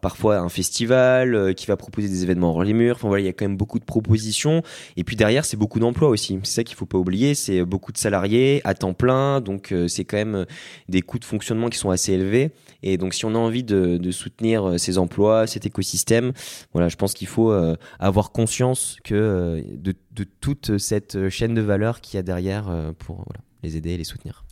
parfois 0.00 0.38
un 0.38 0.48
festival, 0.48 1.54
qui 1.54 1.66
va 1.66 1.76
proposer 1.76 2.08
des 2.08 2.22
événements 2.22 2.50
hors 2.50 2.64
les 2.64 2.72
murs. 2.72 2.96
Enfin 2.96 3.08
voilà, 3.08 3.22
il 3.22 3.26
y 3.26 3.28
a 3.28 3.32
quand 3.32 3.44
même 3.44 3.56
beaucoup 3.56 3.78
de 3.78 3.84
propositions. 3.84 4.62
Et 4.96 5.04
puis 5.04 5.16
derrière, 5.16 5.44
c'est 5.44 5.56
beaucoup 5.56 5.80
d'emplois 5.80 6.08
aussi. 6.08 6.38
C'est 6.42 6.54
ça 6.54 6.64
qu'il 6.64 6.76
faut 6.76 6.86
pas 6.86 6.98
oublier. 6.98 7.34
C'est 7.34 7.64
beaucoup 7.64 7.92
de 7.92 7.98
salariés 7.98 8.60
à 8.64 8.74
temps 8.74 8.94
plein, 8.94 9.40
donc 9.40 9.74
c'est 9.88 10.04
quand 10.04 10.16
même 10.16 10.46
des 10.88 11.02
coûts 11.02 11.18
de 11.18 11.24
fonctionnement 11.24 11.68
qui 11.68 11.78
sont 11.78 11.90
assez 11.90 12.12
élevés. 12.12 12.50
Et 12.82 12.96
donc 12.96 13.14
si 13.14 13.24
on 13.24 13.34
a 13.34 13.38
envie 13.38 13.64
de, 13.64 13.96
de 13.96 14.10
soutenir 14.10 14.78
ces 14.78 14.98
emplois, 14.98 15.46
cet 15.46 15.66
écosystème, 15.66 16.32
voilà, 16.72 16.88
je 16.88 16.96
pense 16.96 17.14
qu'il 17.14 17.28
faut 17.28 17.52
avoir 17.98 18.32
conscience 18.32 18.96
que 19.04 19.14
euh, 19.14 19.62
de, 19.76 19.94
toute 20.40 20.78
cette 20.78 21.28
chaîne 21.28 21.54
de 21.54 21.60
valeur 21.60 22.00
qu'il 22.00 22.16
y 22.16 22.18
a 22.18 22.22
derrière 22.22 22.68
euh, 22.68 22.92
pour 22.98 23.26
les 23.62 23.76
aider 23.76 23.90
et 23.90 23.96
les 23.96 24.04
soutenir. 24.04 24.44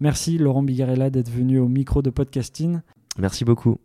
Merci 0.00 0.38
Laurent 0.38 0.62
Bigarella 0.62 1.10
d'être 1.10 1.30
venu 1.30 1.58
au 1.58 1.68
micro 1.68 2.02
de 2.02 2.10
podcasting. 2.10 2.80
Merci 3.18 3.44
beaucoup. 3.44 3.78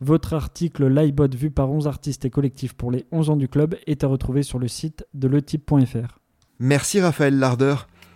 Votre 0.00 0.32
article 0.32 0.86
l'iBot 0.86 1.28
vu 1.36 1.50
par 1.50 1.70
11 1.70 1.86
artistes 1.86 2.24
et 2.24 2.30
collectifs 2.30 2.72
pour 2.72 2.90
les 2.90 3.04
11 3.12 3.30
ans 3.30 3.36
du 3.36 3.48
club 3.48 3.76
est 3.86 4.02
à 4.02 4.06
retrouver 4.06 4.42
sur 4.42 4.58
le 4.58 4.68
site 4.68 5.06
de 5.12 5.28
letype.fr. 5.28 6.18
Merci 6.58 7.00
Raphaël 7.00 7.38
Larder. 7.38 7.74